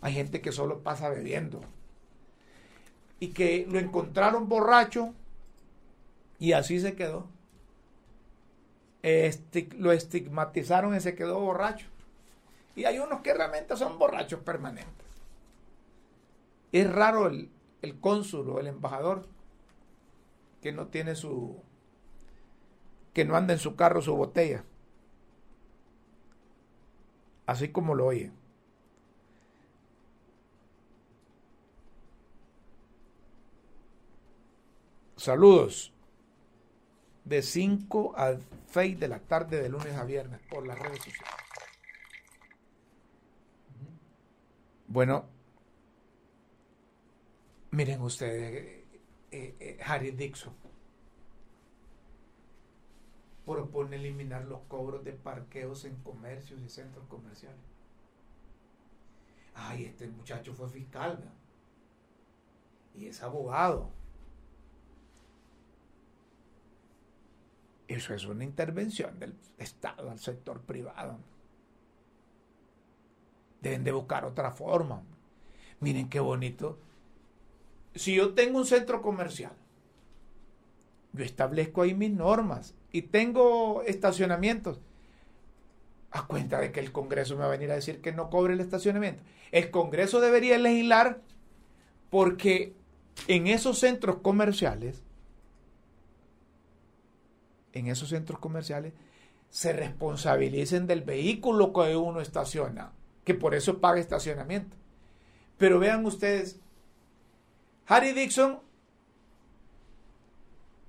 [0.03, 1.61] Hay gente que solo pasa bebiendo.
[3.21, 5.15] Y que lo encontraron borracho
[6.39, 7.29] y así se quedó.
[9.79, 11.87] lo estigmatizaron y se quedó borracho.
[12.75, 15.07] Y hay unos que realmente son borrachos permanentes.
[16.73, 17.49] Es raro el,
[17.83, 19.29] el cónsul o el embajador
[20.63, 21.61] que no tiene su,
[23.13, 24.65] que no anda en su carro su botella.
[27.47, 28.33] Así como lo oye.
[35.23, 35.93] Saludos.
[37.25, 38.39] De 5 a
[38.73, 41.37] 6 de la tarde de lunes a viernes por las redes sociales.
[44.89, 45.27] Bueno,
[47.71, 48.85] miren ustedes,
[49.31, 50.55] eh, eh, Harry Dixon
[53.47, 57.61] propone eliminar los cobros de parqueos en comercios y centros comerciales.
[59.55, 61.23] Ay, este muchacho fue fiscal
[62.97, 64.02] y es abogado.
[67.93, 71.19] Eso es una intervención del Estado al sector privado.
[73.61, 75.03] Deben de buscar otra forma.
[75.81, 76.79] Miren qué bonito.
[77.95, 79.53] Si yo tengo un centro comercial,
[81.13, 84.81] yo establezco ahí mis normas y tengo estacionamientos.
[86.13, 88.55] A cuenta de que el Congreso me va a venir a decir que no cobre
[88.55, 89.23] el estacionamiento.
[89.51, 91.21] El Congreso debería legislar
[92.09, 92.75] porque
[93.29, 95.03] en esos centros comerciales,
[97.73, 98.93] en esos centros comerciales,
[99.51, 102.93] se responsabilicen del vehículo que uno estaciona,
[103.25, 104.77] que por eso paga estacionamiento.
[105.59, 106.61] Pero vean ustedes,
[107.87, 108.61] Harry Dixon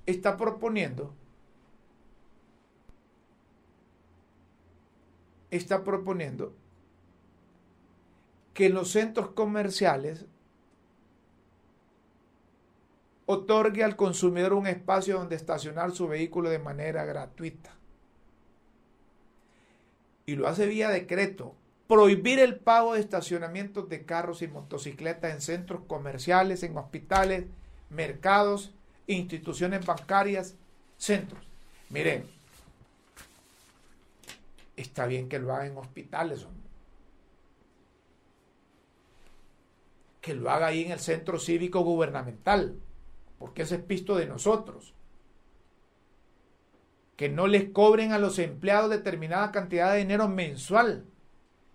[0.06, 1.14] está proponiendo
[5.58, 6.56] está proponiendo
[8.54, 10.26] que los centros comerciales
[13.26, 17.72] otorgue al consumidor un espacio donde estacionar su vehículo de manera gratuita.
[20.26, 21.56] Y lo hace vía decreto.
[21.88, 27.46] Prohibir el pago de estacionamientos de carros y motocicletas en centros comerciales, en hospitales,
[27.90, 28.74] mercados,
[29.06, 30.56] instituciones bancarias,
[30.98, 31.46] centros.
[31.90, 32.26] Miren,
[34.78, 36.48] está bien que lo haga en hospitales,
[40.22, 42.80] que lo haga ahí en el centro cívico gubernamental,
[43.44, 44.94] porque ese es pisto de nosotros.
[47.18, 51.04] Que no les cobren a los empleados determinada cantidad de dinero mensual.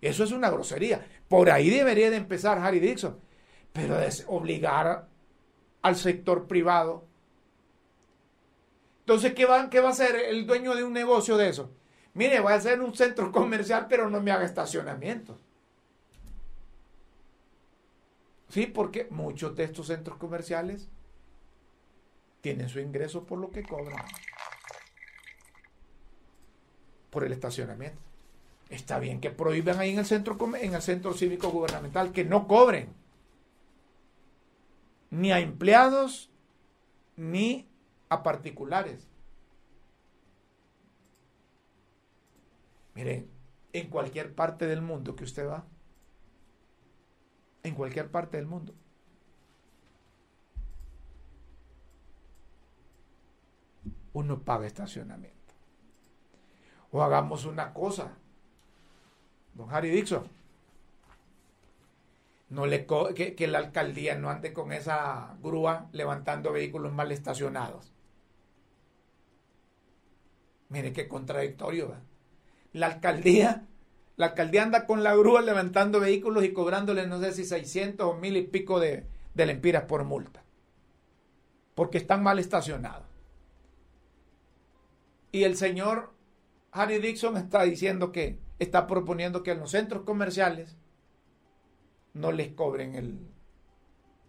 [0.01, 1.05] Eso es una grosería.
[1.27, 3.19] Por ahí debería de empezar Harry Dixon.
[3.71, 5.09] Pero es obligar
[5.83, 7.05] al sector privado.
[9.01, 11.69] Entonces, ¿qué va, ¿qué va a hacer el dueño de un negocio de eso?
[12.15, 15.37] Mire, voy a hacer un centro comercial, pero no me haga estacionamiento.
[18.47, 20.89] Sí, porque muchos de estos centros comerciales
[22.41, 24.05] tienen su ingreso por lo que cobran.
[27.09, 27.99] Por el estacionamiento.
[28.69, 32.47] Está bien que prohíban ahí en el centro, en el centro cívico gubernamental que no
[32.47, 32.93] cobren
[35.09, 36.29] ni a empleados
[37.15, 37.67] ni
[38.09, 39.07] a particulares.
[42.93, 43.29] Miren,
[43.73, 45.65] en cualquier parte del mundo que usted va,
[47.63, 48.73] en cualquier parte del mundo,
[54.13, 55.37] uno paga estacionamiento.
[56.91, 58.13] O hagamos una cosa,
[59.53, 60.27] don Harry Dixon,
[62.49, 67.93] no le que, que, la alcaldía no ande con esa grúa levantando vehículos mal estacionados.
[70.69, 71.89] Mire qué contradictorio.
[71.89, 72.03] ¿verdad?
[72.73, 73.65] la alcaldía
[74.17, 78.13] La alcaldía anda con la grúa levantando vehículos y cobrándole no sé si 600 o
[78.15, 80.43] mil y pico de, de lempiras por multa.
[81.75, 83.08] Porque están mal estacionados.
[85.31, 86.11] Y el señor
[86.71, 90.77] Harry Dixon está diciendo que está proponiendo que en los centros comerciales
[92.13, 93.19] no les cobren el,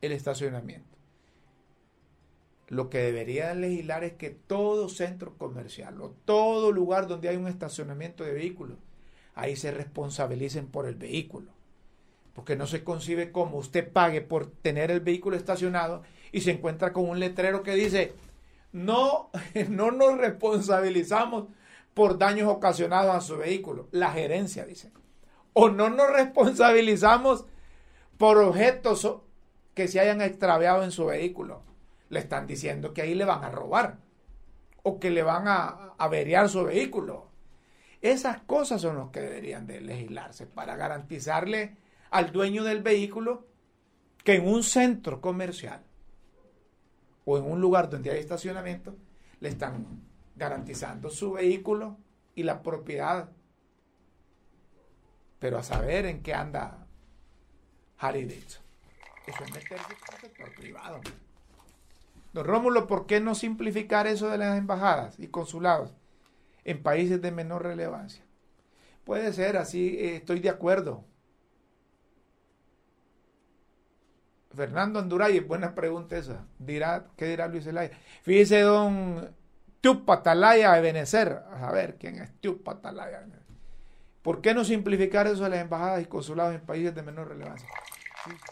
[0.00, 0.88] estacionamiento.
[2.68, 7.48] Lo que debería legislar es que todo centro comercial o todo lugar donde hay un
[7.48, 8.78] estacionamiento de vehículos,
[9.34, 11.52] ahí se responsabilicen por el vehículo.
[12.32, 16.92] Porque no se concibe como usted pague por tener el vehículo estacionado y se encuentra
[16.92, 18.12] con un letrero que dice,
[18.72, 19.30] no,
[19.68, 21.48] no nos responsabilizamos
[21.94, 23.88] por daños ocasionados a su vehículo.
[23.90, 24.92] La gerencia dice.
[25.52, 27.44] O no nos responsabilizamos
[28.16, 29.20] por objetos
[29.74, 31.62] que se hayan extraviado en su vehículo
[32.10, 33.98] le están diciendo que ahí le van a robar
[34.82, 37.28] o que le van a averiar su vehículo.
[38.02, 41.76] Esas cosas son las que deberían de legislarse para garantizarle
[42.10, 43.46] al dueño del vehículo
[44.24, 45.82] que en un centro comercial
[47.30, 48.96] o en un lugar donde hay estacionamiento
[49.38, 50.02] le están
[50.34, 51.96] garantizando su vehículo
[52.34, 53.30] y la propiedad.
[55.38, 56.86] Pero a saber en qué anda
[57.98, 58.62] Harry Davidson.
[59.28, 61.00] Eso es meterse en el sector privado.
[62.32, 65.94] Don Rómulo, ¿por qué no simplificar eso de las embajadas y consulados
[66.64, 68.24] en países de menor relevancia?
[69.04, 71.04] Puede ser, así eh, estoy de acuerdo.
[74.54, 76.44] Fernando Anduray, buena pregunta esa.
[76.58, 77.96] Dirá, ¿Qué dirá Luis Elaya?
[78.22, 79.34] Fíjese, don
[79.80, 81.42] Tupatalaya de Benecer.
[81.52, 83.26] A ver, ¿quién es Tupatalaya?
[84.22, 87.68] ¿Por qué no simplificar eso de las embajadas y consulados en países de menor relevancia?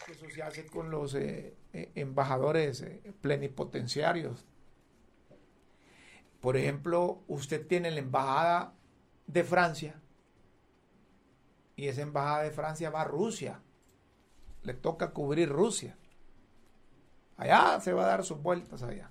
[0.09, 4.45] Eso se hace con los eh, eh, embajadores eh, plenipotenciarios.
[6.41, 8.73] Por ejemplo, usted tiene la embajada
[9.27, 10.01] de Francia
[11.75, 13.61] y esa embajada de Francia va a Rusia.
[14.63, 15.97] Le toca cubrir Rusia.
[17.37, 19.09] Allá se va a dar sus vueltas allá.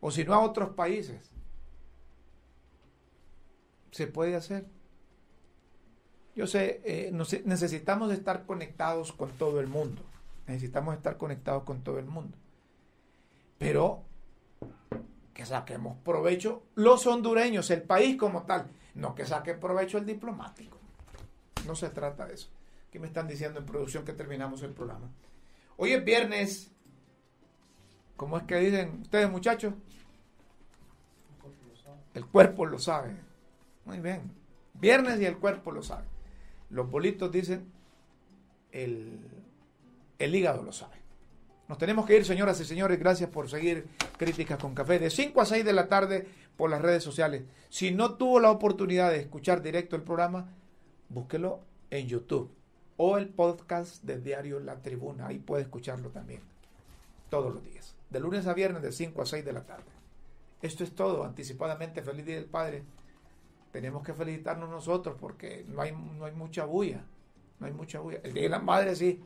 [0.00, 1.30] O si no a otros países.
[3.90, 4.66] Se puede hacer.
[6.34, 7.12] Yo sé, eh,
[7.44, 10.02] necesitamos estar conectados con todo el mundo.
[10.46, 12.36] Necesitamos estar conectados con todo el mundo.
[13.58, 14.02] Pero
[15.34, 18.70] que saquemos provecho los hondureños, el país como tal.
[18.94, 20.76] No que saque provecho el diplomático.
[21.66, 22.48] No se trata de eso.
[22.92, 25.10] ¿Qué me están diciendo en producción que terminamos el programa?
[25.78, 26.70] Hoy es viernes.
[28.18, 29.72] ¿Cómo es que dicen ustedes, muchachos?
[32.12, 33.16] El cuerpo lo sabe.
[33.86, 34.30] Muy bien.
[34.74, 36.04] Viernes y el cuerpo lo sabe.
[36.68, 37.72] Los bolitos dicen,
[38.72, 39.20] el,
[40.18, 40.96] el hígado lo sabe.
[41.68, 42.98] Nos tenemos que ir, señoras y señores.
[42.98, 43.86] Gracias por seguir
[44.18, 46.28] Críticas con Café de 5 a 6 de la tarde
[46.58, 47.44] por las redes sociales.
[47.70, 50.50] Si no tuvo la oportunidad de escuchar directo el programa,
[51.08, 52.61] búsquelo en YouTube
[53.04, 55.26] o el podcast del diario La Tribuna.
[55.26, 56.40] Ahí puede escucharlo también
[57.30, 57.96] todos los días.
[58.10, 59.90] De lunes a viernes de 5 a 6 de la tarde.
[60.60, 61.24] Esto es todo.
[61.24, 62.84] Anticipadamente, feliz Día del Padre
[63.72, 67.02] tenemos que felicitarnos nosotros porque no hay, no hay mucha bulla.
[67.58, 68.20] No hay mucha bulla.
[68.22, 69.20] El Día de la Madre sí,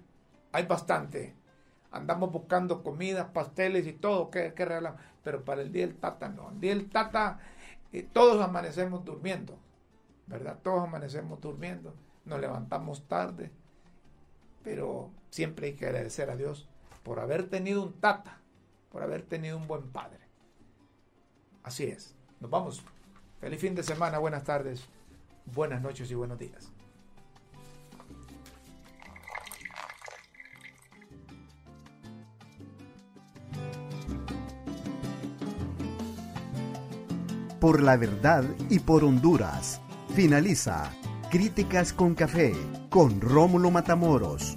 [0.53, 1.35] hay bastante.
[1.91, 5.03] Andamos buscando comidas, pasteles y todo, que, que regalamos.
[5.23, 6.49] Pero para el Día del Tata no.
[6.49, 7.41] El Día del Tata
[7.93, 9.59] eh, todos amanecemos durmiendo.
[10.27, 10.61] ¿Verdad?
[10.63, 11.93] Todos amanecemos durmiendo.
[12.25, 13.51] Nos levantamos tarde.
[14.67, 16.67] Pero siempre hay que agradecer a Dios
[17.05, 18.41] por haber tenido un Tata.
[18.91, 20.19] Por haber tenido un buen padre.
[21.63, 22.17] Así es.
[22.41, 22.83] Nos vamos.
[23.41, 24.85] Feliz fin de semana, buenas tardes,
[25.55, 26.73] buenas noches y buenos días.
[37.61, 39.81] Por la verdad y por Honduras.
[40.17, 40.91] Finaliza
[41.31, 42.55] Críticas con Café
[42.89, 44.57] con Rómulo Matamoros.